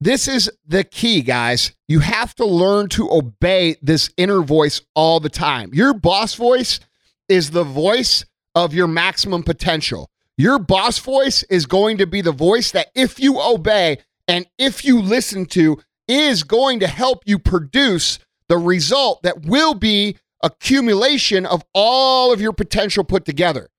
This 0.00 0.28
is 0.28 0.50
the 0.66 0.84
key, 0.84 1.22
guys. 1.22 1.72
You 1.88 2.00
have 2.00 2.34
to 2.34 2.44
learn 2.44 2.88
to 2.90 3.10
obey 3.10 3.76
this 3.80 4.10
inner 4.18 4.42
voice 4.42 4.82
all 4.94 5.20
the 5.20 5.30
time. 5.30 5.72
Your 5.72 5.94
boss 5.94 6.34
voice 6.34 6.80
is 7.28 7.50
the 7.50 7.64
voice 7.64 8.24
of 8.54 8.74
your 8.74 8.88
maximum 8.88 9.42
potential. 9.42 10.10
Your 10.36 10.58
boss 10.58 10.98
voice 10.98 11.42
is 11.44 11.64
going 11.64 11.96
to 11.98 12.06
be 12.06 12.20
the 12.20 12.32
voice 12.32 12.72
that, 12.72 12.88
if 12.94 13.18
you 13.18 13.40
obey 13.40 13.98
and 14.28 14.46
if 14.58 14.84
you 14.84 15.00
listen 15.00 15.46
to, 15.46 15.78
is 16.08 16.42
going 16.42 16.80
to 16.80 16.86
help 16.86 17.22
you 17.24 17.38
produce 17.38 18.18
the 18.48 18.58
result 18.58 19.22
that 19.22 19.46
will 19.46 19.74
be 19.74 20.18
accumulation 20.42 21.46
of 21.46 21.64
all 21.72 22.32
of 22.32 22.40
your 22.40 22.52
potential 22.52 23.02
put 23.02 23.24
together. 23.24 23.70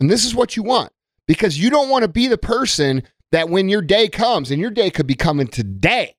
And 0.00 0.10
this 0.10 0.24
is 0.24 0.34
what 0.34 0.54
you 0.54 0.62
want 0.62 0.92
because 1.26 1.58
you 1.58 1.70
don't 1.70 1.88
want 1.88 2.02
to 2.02 2.08
be 2.08 2.28
the 2.28 2.38
person 2.38 3.02
that 3.32 3.48
when 3.48 3.68
your 3.68 3.82
day 3.82 4.08
comes, 4.08 4.50
and 4.50 4.60
your 4.60 4.70
day 4.70 4.90
could 4.90 5.06
be 5.06 5.14
coming 5.14 5.48
today, 5.48 6.14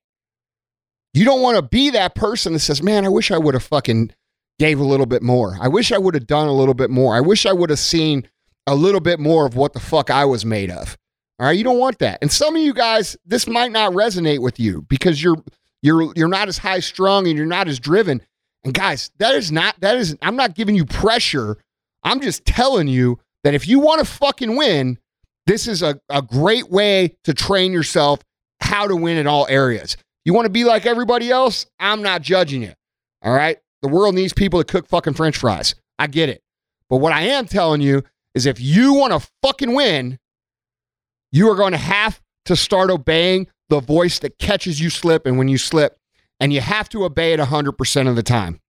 you 1.14 1.24
don't 1.24 1.40
want 1.40 1.56
to 1.56 1.62
be 1.62 1.90
that 1.90 2.14
person 2.14 2.52
that 2.52 2.58
says, 2.58 2.82
Man, 2.82 3.04
I 3.04 3.08
wish 3.08 3.30
I 3.30 3.38
would 3.38 3.54
have 3.54 3.62
fucking 3.62 4.12
gave 4.58 4.78
a 4.78 4.84
little 4.84 5.06
bit 5.06 5.22
more. 5.22 5.56
I 5.60 5.68
wish 5.68 5.92
I 5.92 5.98
would 5.98 6.14
have 6.14 6.26
done 6.26 6.48
a 6.48 6.52
little 6.52 6.74
bit 6.74 6.90
more. 6.90 7.16
I 7.16 7.20
wish 7.20 7.46
I 7.46 7.52
would 7.52 7.70
have 7.70 7.78
seen 7.78 8.28
a 8.66 8.74
little 8.74 9.00
bit 9.00 9.18
more 9.20 9.46
of 9.46 9.56
what 9.56 9.72
the 9.72 9.80
fuck 9.80 10.10
I 10.10 10.24
was 10.24 10.44
made 10.44 10.70
of. 10.70 10.96
All 11.38 11.46
right, 11.46 11.56
you 11.56 11.64
don't 11.64 11.78
want 11.78 11.98
that. 11.98 12.18
And 12.22 12.30
some 12.30 12.54
of 12.54 12.62
you 12.62 12.72
guys, 12.72 13.16
this 13.26 13.46
might 13.46 13.72
not 13.72 13.92
resonate 13.92 14.40
with 14.40 14.60
you 14.60 14.82
because 14.82 15.22
you're 15.22 15.42
you're 15.82 16.12
you're 16.14 16.28
not 16.28 16.48
as 16.48 16.58
high 16.58 16.80
strung 16.80 17.26
and 17.26 17.36
you're 17.36 17.46
not 17.46 17.68
as 17.68 17.80
driven. 17.80 18.22
And 18.64 18.72
guys, 18.72 19.10
that 19.18 19.34
is 19.34 19.50
not 19.50 19.78
that 19.80 19.96
is 19.96 20.16
I'm 20.22 20.36
not 20.36 20.54
giving 20.54 20.76
you 20.76 20.84
pressure. 20.84 21.58
I'm 22.02 22.20
just 22.20 22.44
telling 22.44 22.88
you 22.88 23.18
that 23.42 23.54
if 23.54 23.66
you 23.66 23.80
want 23.80 24.00
to 24.00 24.04
fucking 24.04 24.56
win, 24.56 24.98
this 25.46 25.66
is 25.68 25.82
a, 25.82 26.00
a 26.08 26.22
great 26.22 26.70
way 26.70 27.16
to 27.24 27.34
train 27.34 27.72
yourself 27.72 28.20
how 28.60 28.86
to 28.86 28.96
win 28.96 29.16
in 29.16 29.26
all 29.26 29.46
areas. 29.48 29.96
You 30.24 30.32
want 30.32 30.46
to 30.46 30.50
be 30.50 30.64
like 30.64 30.86
everybody 30.86 31.30
else? 31.30 31.66
I'm 31.78 32.02
not 32.02 32.22
judging 32.22 32.62
you. 32.62 32.72
All 33.22 33.34
right. 33.34 33.58
The 33.82 33.88
world 33.88 34.14
needs 34.14 34.32
people 34.32 34.62
to 34.62 34.64
cook 34.64 34.88
fucking 34.88 35.14
french 35.14 35.36
fries. 35.36 35.74
I 35.98 36.06
get 36.06 36.28
it. 36.28 36.42
But 36.88 36.96
what 36.98 37.12
I 37.12 37.22
am 37.22 37.46
telling 37.46 37.80
you 37.80 38.02
is 38.34 38.46
if 38.46 38.60
you 38.60 38.94
want 38.94 39.12
to 39.12 39.28
fucking 39.42 39.74
win, 39.74 40.18
you 41.30 41.50
are 41.50 41.56
going 41.56 41.72
to 41.72 41.78
have 41.78 42.20
to 42.46 42.56
start 42.56 42.90
obeying 42.90 43.48
the 43.68 43.80
voice 43.80 44.18
that 44.20 44.38
catches 44.38 44.80
you 44.80 44.90
slipping 44.90 45.36
when 45.36 45.48
you 45.48 45.58
slip, 45.58 45.96
and 46.38 46.52
you 46.52 46.60
have 46.60 46.88
to 46.90 47.04
obey 47.04 47.32
it 47.32 47.40
100% 47.40 48.08
of 48.08 48.16
the 48.16 48.22
time. 48.22 48.60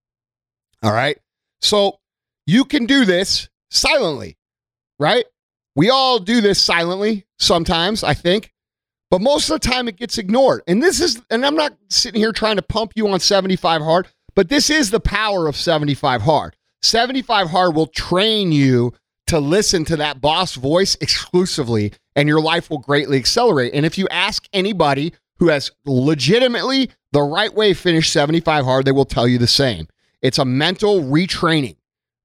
All 0.82 0.92
right. 0.92 1.18
So 1.60 1.98
you 2.46 2.64
can 2.64 2.86
do 2.86 3.04
this 3.04 3.48
silently, 3.70 4.36
right? 4.98 5.26
We 5.76 5.90
all 5.90 6.18
do 6.18 6.40
this 6.40 6.60
silently 6.60 7.26
sometimes, 7.38 8.02
I 8.02 8.14
think, 8.14 8.52
but 9.10 9.20
most 9.20 9.50
of 9.50 9.60
the 9.60 9.68
time 9.68 9.88
it 9.88 9.96
gets 9.96 10.16
ignored. 10.16 10.62
And 10.66 10.82
this 10.82 11.00
is, 11.00 11.22
and 11.30 11.44
I'm 11.44 11.54
not 11.54 11.76
sitting 11.90 12.20
here 12.20 12.32
trying 12.32 12.56
to 12.56 12.62
pump 12.62 12.92
you 12.96 13.06
on 13.08 13.20
75 13.20 13.82
hard, 13.82 14.08
but 14.34 14.48
this 14.48 14.70
is 14.70 14.90
the 14.90 15.00
power 15.00 15.46
of 15.46 15.54
75 15.54 16.22
hard. 16.22 16.56
75 16.82 17.50
hard 17.50 17.74
will 17.74 17.88
train 17.88 18.52
you 18.52 18.94
to 19.26 19.38
listen 19.38 19.84
to 19.84 19.96
that 19.96 20.20
boss 20.20 20.54
voice 20.54 20.96
exclusively, 21.00 21.92
and 22.14 22.26
your 22.28 22.40
life 22.40 22.70
will 22.70 22.78
greatly 22.78 23.18
accelerate. 23.18 23.74
And 23.74 23.84
if 23.84 23.98
you 23.98 24.08
ask 24.08 24.48
anybody 24.52 25.12
who 25.38 25.48
has 25.48 25.70
legitimately 25.84 26.90
the 27.12 27.22
right 27.22 27.52
way 27.52 27.74
finished 27.74 28.12
75 28.12 28.64
hard, 28.64 28.84
they 28.86 28.92
will 28.92 29.04
tell 29.04 29.28
you 29.28 29.36
the 29.36 29.46
same. 29.46 29.88
It's 30.22 30.38
a 30.38 30.44
mental 30.44 31.02
retraining. 31.02 31.76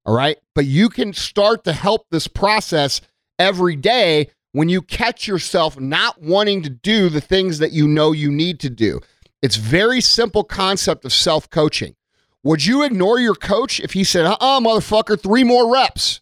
All 0.04 0.16
right. 0.16 0.38
But 0.54 0.66
you 0.66 0.88
can 0.88 1.12
start 1.12 1.64
to 1.64 1.72
help 1.72 2.06
this 2.10 2.26
process 2.26 3.00
every 3.42 3.76
day 3.76 4.30
when 4.52 4.68
you 4.68 4.80
catch 4.80 5.26
yourself 5.26 5.78
not 5.78 6.22
wanting 6.22 6.62
to 6.62 6.70
do 6.70 7.08
the 7.08 7.20
things 7.20 7.58
that 7.58 7.72
you 7.72 7.88
know 7.88 8.12
you 8.12 8.30
need 8.30 8.60
to 8.60 8.70
do. 8.70 9.00
It's 9.42 9.56
very 9.56 10.00
simple 10.00 10.44
concept 10.44 11.04
of 11.04 11.12
self 11.12 11.50
coaching. 11.50 11.96
Would 12.44 12.64
you 12.64 12.82
ignore 12.82 13.18
your 13.18 13.34
coach 13.34 13.80
if 13.80 13.92
he 13.92 14.04
said, 14.04 14.24
uh 14.24 14.36
uh 14.40 14.60
motherfucker, 14.60 15.20
three 15.20 15.44
more 15.44 15.72
reps? 15.72 16.20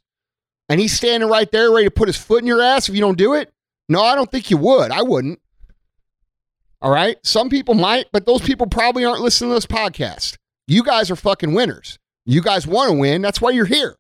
And 0.69 0.81
he's 0.81 0.93
standing 0.93 1.29
right 1.29 1.51
there 1.51 1.71
ready 1.71 1.87
to 1.87 1.91
put 1.91 2.09
his 2.09 2.17
foot 2.17 2.43
in 2.43 2.47
your 2.47 2.63
ass 2.63 2.89
if 2.89 2.95
you 2.95 3.01
don't 3.01 3.19
do 3.19 3.35
it? 3.35 3.53
No, 3.89 4.03
I 4.03 4.15
don't 4.15 4.31
think 4.31 4.51
you 4.51 4.57
would. 4.57 4.91
I 4.91 5.03
wouldn't. 5.03 5.41
All 6.81 6.93
right. 6.93 7.19
Some 7.25 7.51
people 7.51 7.75
might, 7.75 8.07
but 8.13 8.25
those 8.25 8.41
people 8.41 8.67
probably 8.67 9.05
aren't 9.05 9.21
listening 9.21 9.51
to 9.51 9.55
this 9.55 9.67
podcast. 9.67 10.37
You 10.67 10.83
guys 10.85 11.11
are 11.11 11.17
fucking 11.17 11.53
winners. 11.53 11.99
You 12.25 12.41
guys 12.41 12.67
want 12.67 12.93
to 12.93 12.97
win. 12.97 13.21
That's 13.21 13.41
why 13.41 13.51
you're 13.51 13.67
here. 13.67 13.97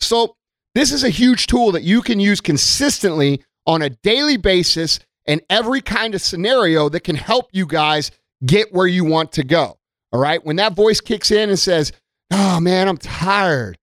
So, 0.00 0.36
this 0.74 0.92
is 0.92 1.04
a 1.04 1.10
huge 1.10 1.46
tool 1.46 1.72
that 1.72 1.82
you 1.82 2.02
can 2.02 2.20
use 2.20 2.40
consistently 2.40 3.42
on 3.66 3.82
a 3.82 3.90
daily 3.90 4.36
basis 4.36 5.00
in 5.26 5.40
every 5.50 5.80
kind 5.80 6.14
of 6.14 6.22
scenario 6.22 6.88
that 6.88 7.04
can 7.04 7.16
help 7.16 7.48
you 7.52 7.66
guys 7.66 8.10
get 8.44 8.72
where 8.72 8.86
you 8.86 9.04
want 9.04 9.32
to 9.32 9.44
go. 9.44 9.78
All 10.12 10.20
right. 10.20 10.44
When 10.44 10.56
that 10.56 10.74
voice 10.74 11.00
kicks 11.00 11.30
in 11.30 11.48
and 11.48 11.58
says, 11.58 11.92
Oh 12.30 12.60
man, 12.60 12.88
I'm 12.88 12.96
tired, 12.96 13.78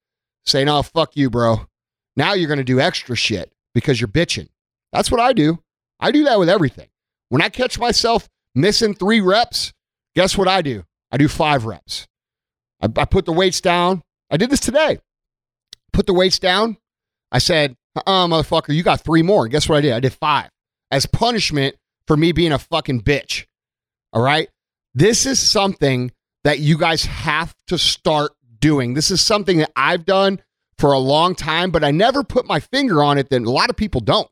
say, 0.46 0.64
No, 0.64 0.80
oh, 0.80 0.82
fuck 0.82 1.16
you, 1.16 1.30
bro. 1.30 1.68
Now 2.16 2.34
you're 2.34 2.48
going 2.48 2.58
to 2.58 2.64
do 2.64 2.80
extra 2.80 3.16
shit 3.16 3.54
because 3.74 4.02
you're 4.02 4.08
bitching. 4.08 4.50
That's 4.92 5.12
what 5.12 5.20
I 5.20 5.34
do. 5.34 5.60
I 6.00 6.12
do 6.12 6.24
that 6.26 6.40
with 6.40 6.50
everything. 6.50 6.88
When 7.30 7.42
I 7.42 7.50
catch 7.50 7.78
myself 7.78 8.28
missing 8.56 8.94
three 8.94 9.22
reps, 9.22 9.74
guess 10.16 10.38
what 10.38 10.48
I 10.48 10.62
do? 10.62 10.84
I 11.12 11.18
do 11.18 11.28
five 11.28 11.66
reps. 11.66 12.08
I, 12.82 12.88
I 12.98 13.06
put 13.06 13.26
the 13.26 13.34
weights 13.34 13.62
down. 13.62 14.02
I 14.30 14.38
did 14.38 14.50
this 14.50 14.60
today. 14.60 15.00
Put 15.98 16.06
the 16.06 16.14
weights 16.14 16.38
down. 16.38 16.78
I 17.32 17.40
said, 17.40 17.76
uh 17.96 18.28
motherfucker, 18.28 18.72
you 18.76 18.84
got 18.84 19.02
three 19.02 19.24
more. 19.24 19.46
And 19.46 19.52
guess 19.52 19.68
what 19.68 19.80
I 19.80 19.82
did? 19.82 19.94
I 19.94 20.00
did 20.00 20.14
five 20.14 20.52
as 20.92 21.08
punishment 21.08 21.76
for 22.06 22.16
me 22.16 22.34
being 22.34 22.52
a 22.52 22.60
fucking 22.60 23.02
bitch. 23.02 23.48
All 24.14 24.22
right. 24.22 24.48
This 24.94 25.26
is 25.26 25.40
something 25.40 26.12
that 26.44 26.60
you 26.60 26.78
guys 26.78 27.04
have 27.06 27.56
to 27.70 27.80
start 27.80 28.34
doing. 28.60 28.94
This 28.94 29.10
is 29.10 29.22
something 29.22 29.58
that 29.58 29.72
I've 29.76 30.06
done 30.06 30.40
for 30.78 30.94
a 30.94 31.00
long 31.00 31.34
time, 31.34 31.72
but 31.72 31.84
I 31.84 31.90
never 31.90 32.24
put 32.24 32.46
my 32.46 32.60
finger 32.60 33.02
on 33.02 33.18
it 33.18 33.32
Then 33.32 33.46
a 33.46 33.50
lot 33.50 33.72
of 33.72 33.76
people 33.76 34.02
don't. 34.02 34.30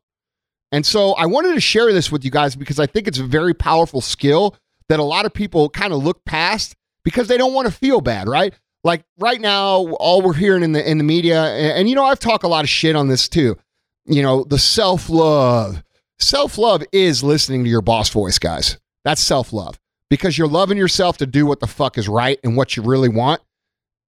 And 0.70 0.86
so 0.86 1.14
I 1.14 1.26
wanted 1.26 1.54
to 1.54 1.60
share 1.60 1.92
this 1.92 2.12
with 2.12 2.24
you 2.24 2.30
guys 2.30 2.54
because 2.54 2.78
I 2.78 2.86
think 2.86 3.08
it's 3.08 3.18
a 3.18 3.24
very 3.24 3.54
powerful 3.54 4.00
skill 4.00 4.54
that 4.88 5.00
a 5.00 5.02
lot 5.02 5.26
of 5.26 5.34
people 5.34 5.68
kind 5.68 5.92
of 5.92 6.04
look 6.04 6.24
past 6.24 6.76
because 7.02 7.26
they 7.26 7.36
don't 7.36 7.54
want 7.54 7.66
to 7.66 7.74
feel 7.74 8.00
bad, 8.00 8.28
right? 8.28 8.54
Like 8.86 9.04
right 9.18 9.40
now, 9.40 9.96
all 9.98 10.22
we're 10.22 10.32
hearing 10.32 10.62
in 10.62 10.70
the 10.70 10.88
in 10.88 10.98
the 10.98 11.04
media, 11.04 11.42
and, 11.42 11.78
and 11.78 11.88
you 11.88 11.96
know, 11.96 12.04
I've 12.04 12.20
talked 12.20 12.44
a 12.44 12.48
lot 12.48 12.64
of 12.64 12.70
shit 12.70 12.94
on 12.94 13.08
this 13.08 13.28
too. 13.28 13.58
You 14.04 14.22
know, 14.22 14.44
the 14.44 14.60
self 14.60 15.10
love. 15.10 15.82
Self 16.20 16.56
love 16.56 16.84
is 16.92 17.24
listening 17.24 17.64
to 17.64 17.68
your 17.68 17.82
boss 17.82 18.10
voice, 18.10 18.38
guys. 18.38 18.78
That's 19.02 19.20
self 19.20 19.52
love 19.52 19.80
because 20.08 20.38
you're 20.38 20.46
loving 20.46 20.78
yourself 20.78 21.18
to 21.18 21.26
do 21.26 21.46
what 21.46 21.58
the 21.58 21.66
fuck 21.66 21.98
is 21.98 22.08
right 22.08 22.38
and 22.44 22.56
what 22.56 22.76
you 22.76 22.84
really 22.84 23.08
want 23.08 23.42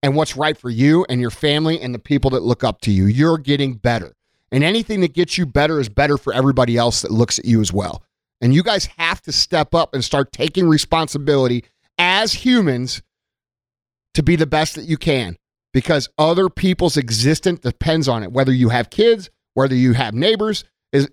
and 0.05 0.15
what's 0.15 0.37
right 0.37 0.57
for 0.57 0.71
you 0.71 1.05
and 1.09 1.21
your 1.21 1.33
family 1.33 1.81
and 1.81 1.93
the 1.93 1.99
people 1.99 2.31
that 2.31 2.45
look 2.45 2.63
up 2.63 2.81
to 2.83 2.93
you. 2.93 3.07
You're 3.07 3.39
getting 3.39 3.75
better. 3.75 4.15
And 4.53 4.63
anything 4.63 5.01
that 5.01 5.13
gets 5.13 5.37
you 5.37 5.45
better 5.45 5.81
is 5.81 5.89
better 5.89 6.17
for 6.17 6.33
everybody 6.33 6.77
else 6.77 7.03
that 7.03 7.11
looks 7.11 7.41
at 7.41 7.47
you 7.47 7.61
as 7.61 7.73
well. 7.73 8.05
And 8.41 8.55
you 8.55 8.63
guys 8.63 8.87
have 8.97 9.21
to 9.23 9.33
step 9.33 9.75
up 9.75 9.93
and 9.93 10.05
start 10.05 10.31
taking 10.31 10.69
responsibility 10.69 11.65
as 11.99 12.33
humans 12.33 13.03
to 14.19 14.23
be 14.25 14.35
the 14.35 14.47
best 14.47 14.75
that 14.75 14.85
you 14.85 14.97
can 14.97 15.37
because 15.73 16.09
other 16.19 16.49
people's 16.49 16.97
existence 16.97 17.61
depends 17.61 18.09
on 18.09 18.25
it. 18.25 18.33
Whether 18.33 18.53
you 18.53 18.69
have 18.71 18.91
kids, 18.91 19.31
whether 19.55 19.77
you 19.77 19.93
have 19.93 20.13
neighbors, 20.13 20.65
is 20.93 21.09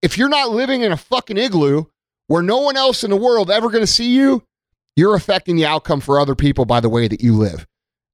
if 0.00 0.16
you're 0.16 0.30
not 0.30 0.48
living 0.48 0.80
in 0.80 0.92
a 0.92 0.96
fucking 0.96 1.36
igloo 1.36 1.84
where 2.28 2.42
no 2.42 2.56
one 2.60 2.74
else 2.74 3.04
in 3.04 3.10
the 3.10 3.16
world 3.16 3.50
ever 3.50 3.68
going 3.68 3.82
to 3.82 3.86
see 3.86 4.14
you, 4.14 4.42
you're 4.96 5.14
affecting 5.14 5.56
the 5.56 5.66
outcome 5.66 6.00
for 6.00 6.18
other 6.18 6.34
people 6.34 6.64
by 6.64 6.80
the 6.80 6.88
way 6.88 7.06
that 7.06 7.20
you 7.20 7.34
live. 7.34 7.66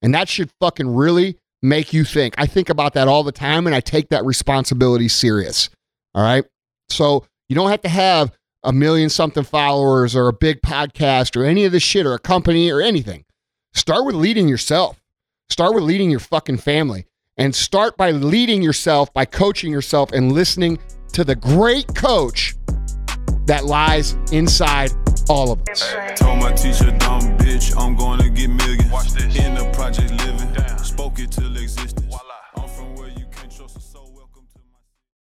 And 0.03 0.13
that 0.15 0.29
should 0.29 0.51
fucking 0.61 0.93
really 0.93 1.39
make 1.63 1.93
you 1.93 2.03
think. 2.03 2.35
I 2.39 2.47
think 2.47 2.71
about 2.71 2.95
that 2.95 3.07
all 3.07 3.23
the 3.23 3.31
time 3.31 3.69
and 3.69 3.77
I 3.77 3.79
take 3.79 4.09
that 4.09 4.25
responsibility 4.25 5.07
serious. 5.07 5.71
All 6.13 6.25
right. 6.25 6.45
So 6.89 7.25
you 7.49 7.55
don't 7.55 7.71
have 7.71 7.83
to 7.83 7.89
have 7.89 8.37
a 8.65 8.73
million 8.73 9.11
something 9.11 9.45
followers 9.45 10.17
or 10.17 10.27
a 10.27 10.33
big 10.33 10.61
podcast 10.63 11.37
or 11.37 11.45
any 11.45 11.65
of 11.67 11.71
this 11.71 11.85
shit 11.85 12.05
or 12.05 12.15
a 12.15 12.19
company 12.19 12.73
or 12.73 12.81
anything. 12.81 13.25
Start 13.79 14.05
with 14.07 14.17
leading 14.17 14.49
yourself. 14.49 15.01
Start 15.51 15.73
with 15.73 15.85
leading 15.85 16.11
your 16.11 16.19
fucking 16.19 16.59
family. 16.59 17.07
And 17.37 17.55
start 17.55 17.97
by 17.97 18.11
leading 18.11 18.61
yourself, 18.61 19.15
by 19.15 19.25
coaching 19.25 19.71
yourself 19.71 20.11
and 20.11 20.33
listening 20.33 20.81
to 21.13 21.23
the 21.23 21.37
great 21.37 21.95
coach 21.95 22.57
that 23.47 23.67
lies 23.67 24.17
inside 24.33 24.91
all 25.29 25.53
of 25.53 25.63
us. 25.71 25.95
Told 26.17 26.41
my 26.41 26.53
teacher, 26.55 26.91
dumb 26.99 27.39
bitch, 27.39 27.73
I'm 27.81 27.95
gonna 27.95 28.29
get 28.29 28.51
millions. 28.51 28.91
Watch 28.91 29.13
this. 29.13 29.37
In 29.37 29.55
the 29.55 29.71
project 29.73 30.18